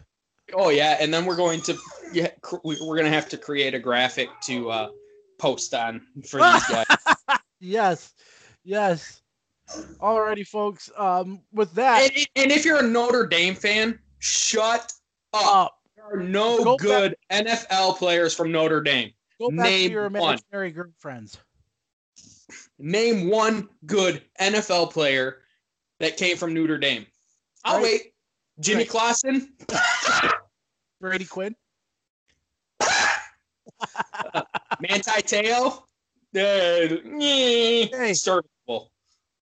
Oh 0.53 0.69
yeah, 0.69 0.97
and 0.99 1.13
then 1.13 1.25
we're 1.25 1.35
going 1.35 1.61
to 1.61 1.77
yeah, 2.13 2.29
we're 2.63 2.97
gonna 2.97 3.09
have 3.09 3.29
to 3.29 3.37
create 3.37 3.73
a 3.73 3.79
graphic 3.79 4.29
to 4.43 4.69
uh, 4.69 4.89
post 5.39 5.73
on 5.73 6.01
for 6.25 6.39
these 6.41 6.67
guys. 6.69 6.85
Yes, 7.59 8.13
yes. 8.63 9.21
Alrighty, 9.99 10.47
folks. 10.47 10.89
Um, 10.95 11.41
with 11.51 11.73
that, 11.73 12.09
and, 12.15 12.27
and 12.35 12.51
if 12.51 12.63
you're 12.63 12.79
a 12.79 12.87
Notre 12.87 13.25
Dame 13.25 13.55
fan, 13.55 13.99
shut 14.19 14.93
up. 15.33 15.76
Are 16.11 16.17
no 16.17 16.63
Go 16.63 16.77
back- 16.77 16.85
good 16.85 17.15
NFL 17.31 17.97
players 17.97 18.33
from 18.33 18.51
Notre 18.51 18.81
Dame. 18.81 19.11
go 19.39 19.49
back 19.49 19.59
Name 19.65 19.89
to 19.89 19.93
your 19.93 20.09
one. 20.09 20.33
imaginary 20.35 20.71
girlfriends. 20.71 21.37
Name 22.79 23.29
one 23.29 23.69
good 23.85 24.23
NFL 24.39 24.91
player 24.91 25.41
that 25.99 26.17
came 26.17 26.37
from 26.37 26.53
Notre 26.53 26.77
Dame. 26.77 27.05
I'll 27.65 27.75
Right. 27.75 27.83
wait. 27.83 28.13
Jimmy 28.59 28.83
Right. 28.83 28.89
Clausen, 28.89 29.53
Brady 31.01 31.25
Quinn. 31.25 31.55
Manti 34.79 35.21
Te'o, 35.23 35.83
uh, 36.35 37.19
Hey. 37.19 38.13
serviceable. 38.13 38.49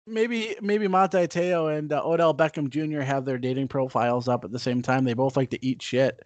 Maybe 0.06 0.54
maybe 0.60 0.86
Manti 0.86 1.26
Te'o 1.26 1.76
and 1.76 1.92
uh, 1.92 2.02
Odell 2.04 2.34
Beckham 2.34 2.68
Jr. 2.68 3.00
have 3.00 3.24
their 3.24 3.38
dating 3.38 3.68
profiles 3.68 4.28
up 4.28 4.44
at 4.44 4.52
the 4.52 4.58
same 4.58 4.82
time. 4.82 5.04
They 5.04 5.14
both 5.14 5.36
like 5.36 5.50
to 5.50 5.64
eat 5.64 5.80
shit. 5.80 6.20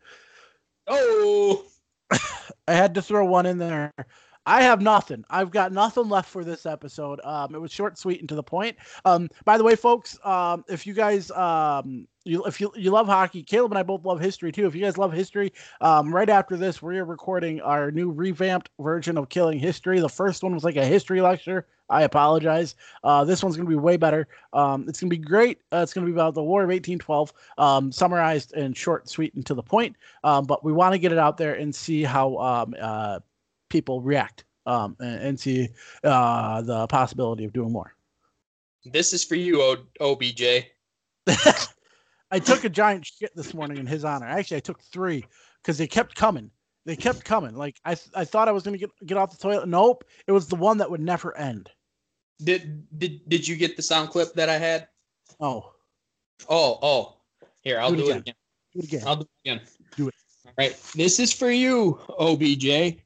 Oh, 0.89 1.65
I 2.11 2.73
had 2.73 2.95
to 2.95 3.03
throw 3.03 3.25
one 3.25 3.47
in 3.47 3.59
there. 3.59 3.93
I 4.49 4.63
have 4.63 4.81
nothing. 4.81 5.25
I've 5.29 5.51
got 5.51 5.73
nothing 5.73 6.09
left 6.09 6.31
for 6.31 6.43
this 6.43 6.65
episode. 6.65 7.21
Um, 7.23 7.55
it 7.55 7.61
was 7.61 7.71
short, 7.71 7.99
sweet, 7.99 8.21
and 8.21 8.29
to 8.31 8.35
the 8.35 8.43
point. 8.43 8.79
Um, 9.05 9.29
by 9.45 9.59
the 9.59 9.65
way, 9.65 9.77
folks, 9.77 10.19
um, 10.25 10.65
if 10.69 10.87
you 10.87 10.95
guys, 10.95 11.31
um, 11.33 12.09
you, 12.25 12.43
if 12.47 12.59
you 12.59 12.73
you 12.75 12.91
love 12.91 13.07
hockey, 13.07 13.43
Caleb 13.43 13.73
and 13.73 13.79
I 13.79 13.83
both 13.83 14.07
love 14.07 14.21
history 14.21 14.51
too. 14.51 14.67
If 14.67 14.75
you 14.75 14.81
guys 14.81 14.97
love 14.97 15.13
history, 15.13 15.53
um, 15.83 16.15
right 16.15 16.31
after 16.31 16.57
this, 16.57 16.81
we 16.81 16.99
are 16.99 17.05
recording 17.05 17.61
our 17.61 17.91
new 17.91 18.11
revamped 18.11 18.71
version 18.81 19.19
of 19.19 19.29
Killing 19.29 19.59
History. 19.59 20.01
The 20.01 20.09
first 20.09 20.43
one 20.43 20.55
was 20.55 20.65
like 20.65 20.77
a 20.77 20.85
history 20.85 21.21
lecture. 21.21 21.67
I 21.91 22.03
apologize. 22.03 22.75
Uh, 23.03 23.25
this 23.25 23.43
one's 23.43 23.57
gonna 23.57 23.69
be 23.69 23.77
way 23.77 23.97
better. 23.97 24.29
Um, 24.53 24.87
it's 24.89 25.01
gonna 25.01 25.11
be 25.11 25.17
great. 25.17 25.61
Uh, 25.73 25.79
it's 25.79 25.93
gonna 25.93 26.07
be 26.07 26.13
about 26.13 26.35
the 26.35 26.43
War 26.43 26.63
of 26.63 26.69
1812, 26.69 27.33
um, 27.59 27.91
summarized 27.93 28.53
and 28.55 28.77
short, 28.77 29.09
sweet, 29.09 29.35
and 29.35 29.45
to 29.47 29.55
the 29.55 29.63
point. 29.63 29.97
Um, 30.25 30.45
but 30.45 30.65
we 30.65 30.73
want 30.73 30.93
to 30.93 30.99
get 30.99 31.13
it 31.13 31.19
out 31.19 31.37
there 31.37 31.55
and 31.55 31.75
see 31.75 32.03
how 32.03 32.37
um, 32.39 32.75
uh, 32.81 33.21
people 33.69 34.01
react 34.03 34.45
um, 34.67 34.97
and, 35.01 35.23
and 35.23 35.41
see 35.41 35.69
uh, 36.05 36.63
the 36.63 36.87
possibility 36.89 37.45
of 37.45 37.53
doing 37.53 37.73
more. 37.73 37.95
this 38.85 39.13
is 39.13 39.25
for 39.25 39.35
you, 39.35 39.63
o- 39.63 39.87
OBJ. 40.01 40.43
I 42.31 42.39
took 42.39 42.65
a 42.65 42.69
giant 42.69 43.07
shit 43.07 43.35
this 43.35 43.55
morning 43.55 43.79
in 43.79 43.87
his 43.87 44.05
honor. 44.05 44.27
Actually, 44.27 44.59
I 44.59 44.61
took 44.61 44.83
three 44.83 45.25
because 45.63 45.79
they 45.79 45.87
kept 45.87 46.15
coming. 46.15 46.51
They 46.85 46.97
kept 46.97 47.25
coming. 47.25 47.55
Like 47.55 47.77
I, 47.85 47.95
th- 47.95 48.11
I 48.15 48.25
thought 48.25 48.49
I 48.49 48.53
was 48.53 48.63
gonna 48.63 48.79
get 48.79 48.91
get 49.05 49.19
off 49.19 49.31
the 49.31 49.37
toilet. 49.37 49.69
Nope, 49.69 50.05
it 50.27 50.33
was 50.33 50.47
the 50.47 50.57
one 50.57 50.79
that 50.79 50.91
would 50.91 51.01
never 51.01 51.37
end. 51.37 51.71
Did 52.43 52.87
did 52.99 53.29
did 53.29 53.49
you 53.49 53.57
get 53.57 53.77
the 53.77 53.83
sound 53.83 54.11
clip 54.11 54.33
that 54.35 54.49
I 54.49 54.59
had? 54.59 54.89
Oh, 55.41 55.73
Oh, 56.49 56.79
oh. 56.83 57.17
Here, 57.63 57.81
I'll 57.81 57.91
Do 57.91 57.95
it 57.95 57.99
do, 57.99 58.11
it 58.11 58.17
again. 58.19 58.21
again. 58.21 58.35
do 58.73 58.79
it 58.79 58.85
again. 58.85 59.03
I'll 59.07 59.17
do 59.17 59.23
it 59.23 59.29
again. 59.51 59.61
Do 59.97 60.09
it. 60.09 60.15
All 60.47 60.53
right. 60.57 60.77
This 60.95 61.19
is 61.19 61.33
for 61.33 61.51
you, 61.51 61.99
OBJ. 62.19 62.99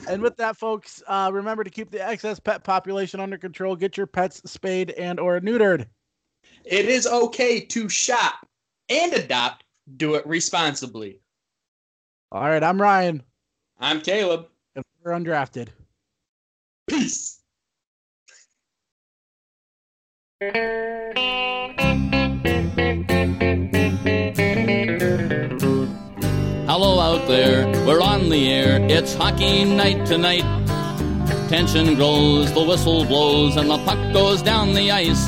and 0.08 0.22
with 0.22 0.36
that, 0.38 0.58
folks, 0.58 1.04
uh, 1.08 1.30
remember 1.32 1.64
to 1.64 1.70
keep 1.70 1.92
the 1.92 2.06
excess 2.06 2.40
pet 2.40 2.64
population 2.64 3.20
under 3.20 3.38
control. 3.38 3.76
Get 3.76 3.98
your 3.98 4.08
pets 4.08 4.42
spayed 4.46 4.92
and 4.92 5.20
or 5.20 5.40
neutered. 5.40 5.88
It 6.66 6.86
is 6.86 7.08
okay 7.08 7.60
to 7.62 7.90
shop 7.90 8.46
and 8.90 9.14
adopt. 9.14 9.64
Do 9.98 10.16
it 10.16 10.26
responsibly. 10.28 11.20
All 12.32 12.42
right, 12.42 12.64
I'm 12.64 12.80
Ryan, 12.82 13.24
I'm 13.80 14.02
Caleb. 14.02 14.48
and 14.76 14.84
we're 15.04 15.12
undrafted. 15.12 15.70
Peace. 16.88 17.40
Hello 26.68 27.00
out 27.00 27.28
there, 27.28 27.68
we're 27.86 28.02
on 28.02 28.30
the 28.30 28.50
air. 28.52 28.80
It's 28.90 29.14
hockey 29.14 29.66
night 29.66 30.06
tonight. 30.08 30.44
Tension 31.50 31.96
grows, 31.96 32.52
the 32.54 32.64
whistle 32.64 33.06
blows, 33.06 33.58
and 33.58 33.70
the 33.70 33.78
puck 33.80 34.14
goes 34.14 34.42
down 34.42 34.74
the 34.74 34.90
ice. 34.92 35.28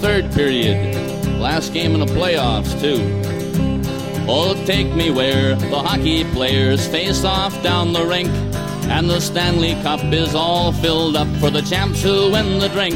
Third 0.00 0.32
period, 0.32 0.96
last 1.38 1.74
game 1.74 1.92
in 1.92 2.00
the 2.00 2.06
playoffs, 2.06 2.72
too. 2.80 3.00
Oh, 4.26 4.54
take 4.64 4.94
me 4.94 5.10
where 5.10 5.54
the 5.56 5.78
hockey 5.78 6.24
players 6.24 6.86
face 6.88 7.22
off 7.22 7.62
down 7.62 7.92
the 7.92 8.06
rink. 8.06 8.30
And 8.88 9.10
the 9.10 9.20
Stanley 9.20 9.74
Cup 9.82 10.02
is 10.12 10.34
all 10.34 10.72
filled 10.72 11.16
up 11.16 11.28
for 11.36 11.50
the 11.50 11.60
champs 11.60 12.02
who 12.02 12.32
win 12.32 12.58
the 12.58 12.68
drink. 12.70 12.94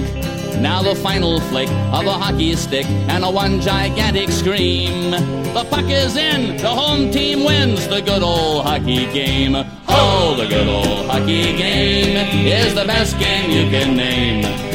Now 0.61 0.83
the 0.83 0.95
final 0.95 1.41
flick 1.41 1.69
of 1.69 2.07
a 2.07 2.13
hockey 2.13 2.57
stick 2.57 2.87
and 2.87 3.23
a 3.23 3.31
one 3.31 3.61
gigantic 3.61 4.31
scream. 4.31 5.11
The 5.11 5.67
puck 5.69 5.85
is 5.91 6.17
in, 6.17 6.57
the 6.57 6.71
home 6.71 7.11
team 7.11 7.45
wins 7.45 7.87
the 7.87 8.01
good 8.01 8.23
old 8.23 8.65
hockey 8.65 9.05
game. 9.13 9.55
Oh, 9.89 10.35
the 10.39 10.47
good 10.47 10.69
old 10.69 11.11
hockey 11.11 11.57
game 11.57 12.17
is 12.47 12.75
the 12.75 12.87
best 12.87 13.19
game 13.19 13.51
you 13.51 13.71
can 13.71 13.95
name. 13.95 14.74